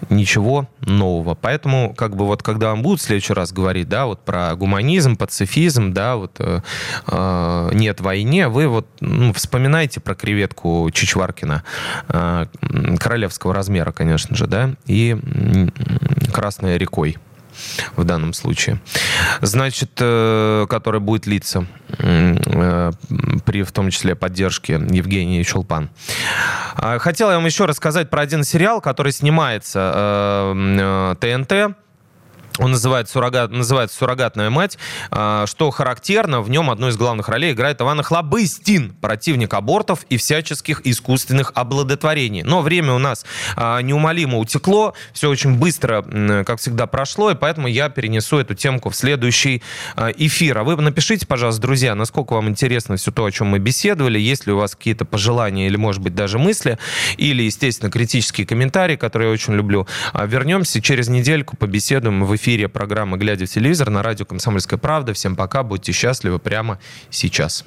Ничего 0.09 0.69
нового. 0.81 1.35
Поэтому, 1.35 1.95
как 1.95 2.17
бы 2.17 2.27
вот, 2.27 2.43
когда 2.43 2.71
вам 2.71 2.83
будут 2.83 3.01
в 3.01 3.05
следующий 3.05 3.33
раз 3.33 3.53
говорить, 3.53 3.89
да, 3.89 4.07
вот 4.07 4.25
про 4.25 4.55
гуманизм, 4.55 5.17
пацифизм, 5.17 5.93
да, 5.93 6.17
вот 6.17 6.37
э, 6.39 6.61
нет 7.73 8.01
войне, 8.11 8.49
вы 8.49 8.67
вот 8.67 8.89
ну, 9.01 9.33
вспоминаете 9.33 10.01
про 10.01 10.17
креветку 10.17 10.91
Чичваркина, 10.93 11.63
э, 12.09 12.47
королевского 12.99 13.55
размера, 13.55 13.93
конечно 13.93 14.35
же, 14.35 14.49
да, 14.49 14.71
и 14.87 15.17
Красной 16.33 16.77
рекой 16.77 17.19
в 17.95 18.03
данном 18.03 18.33
случае. 18.33 18.81
Значит, 19.43 19.93
э, 20.01 20.67
который 20.69 20.99
будет 20.99 21.29
литься 21.29 21.67
э, 21.99 22.91
при, 23.45 23.63
в 23.63 23.71
том 23.71 23.91
числе, 23.91 24.17
поддержке 24.17 24.73
Евгении 24.73 25.45
Чулпан. 25.45 25.89
А, 26.75 26.99
хотел 26.99 27.31
я 27.31 27.37
вам 27.37 27.47
еще 27.47 27.67
рассказать 27.67 28.11
про 28.11 28.23
один 28.23 28.43
сериал, 28.43 28.81
который 28.81 29.13
снимается 29.13 30.53
ТНТ 31.21 31.77
он 32.59 32.73
называется, 32.73 33.15
суррогат, 33.15 33.51
называется 33.51 33.97
«Суррогатная 33.97 34.51
мать». 34.51 34.79
А, 35.11 35.47
что 35.47 35.71
характерно, 35.71 36.41
в 36.43 36.51
нем 36.51 36.71
одну 36.71 36.89
из 36.89 36.97
главных 36.97 37.29
ролей 37.29 37.53
играет 37.53 37.81
Иван 37.81 38.03
Хлобыстин, 38.03 38.95
противник 39.01 39.55
абортов 39.55 40.05
и 40.09 40.17
всяческих 40.17 40.83
искусственных 40.85 41.53
обладотворений. 41.55 42.43
Но 42.43 42.63
время 42.63 42.93
у 42.93 42.99
нас 42.99 43.25
а, 43.57 43.81
неумолимо 43.81 44.39
утекло, 44.39 44.95
все 45.13 45.31
очень 45.31 45.57
быстро, 45.57 46.03
как 46.45 46.59
всегда, 46.61 46.87
прошло, 46.87 47.31
и 47.31 47.35
поэтому 47.35 47.69
я 47.69 47.89
перенесу 47.89 48.39
эту 48.39 48.55
темку 48.55 48.91
в 48.91 48.97
следующий 48.97 49.63
а, 49.97 50.11
эфир. 50.11 50.59
А 50.59 50.65
вы 50.65 50.77
напишите, 50.77 51.27
пожалуйста, 51.27 51.63
друзья, 51.63 51.95
насколько 51.95 52.35
вам 52.35 52.49
интересно 52.49 52.97
все 52.97 53.11
то, 53.11 53.25
о 53.25 53.31
чем 53.31 53.49
мы 53.49 53.59
беседовали, 53.59 54.19
есть 54.19 54.47
ли 54.47 54.53
у 54.53 54.59
вас 54.59 54.75
какие-то 54.75 55.05
пожелания 55.05 55.67
или, 55.67 55.77
может 55.77 56.03
быть, 56.03 56.15
даже 56.15 56.39
мысли, 56.39 56.79
или, 57.17 57.43
естественно, 57.43 57.91
критические 57.91 58.47
комментарии, 58.47 58.97
которые 58.97 59.29
я 59.29 59.33
очень 59.33 59.55
люблю. 59.55 59.87
Вернемся 60.15 60.83
через 60.83 61.09
недельку, 61.09 61.57
побеседуем 61.57 62.25
в 62.25 62.37
эфире 62.37 62.40
эфире 62.41 62.69
программы 62.69 63.19
«Глядя 63.19 63.45
в 63.45 63.51
телевизор» 63.51 63.91
на 63.91 64.03
радио 64.03 64.25
«Комсомольская 64.25 64.79
правда». 64.79 65.13
Всем 65.13 65.37
пока, 65.37 65.63
будьте 65.63 65.93
счастливы 65.93 66.39
прямо 66.39 66.79
сейчас. 67.11 67.65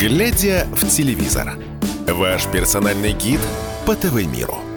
«Глядя 0.00 0.66
в 0.72 0.88
телевизор»– 0.88 1.58
ваш 2.08 2.46
персональный 2.46 3.12
гид 3.12 3.40
по 3.84 3.94
ТВ-миру. 3.94 4.67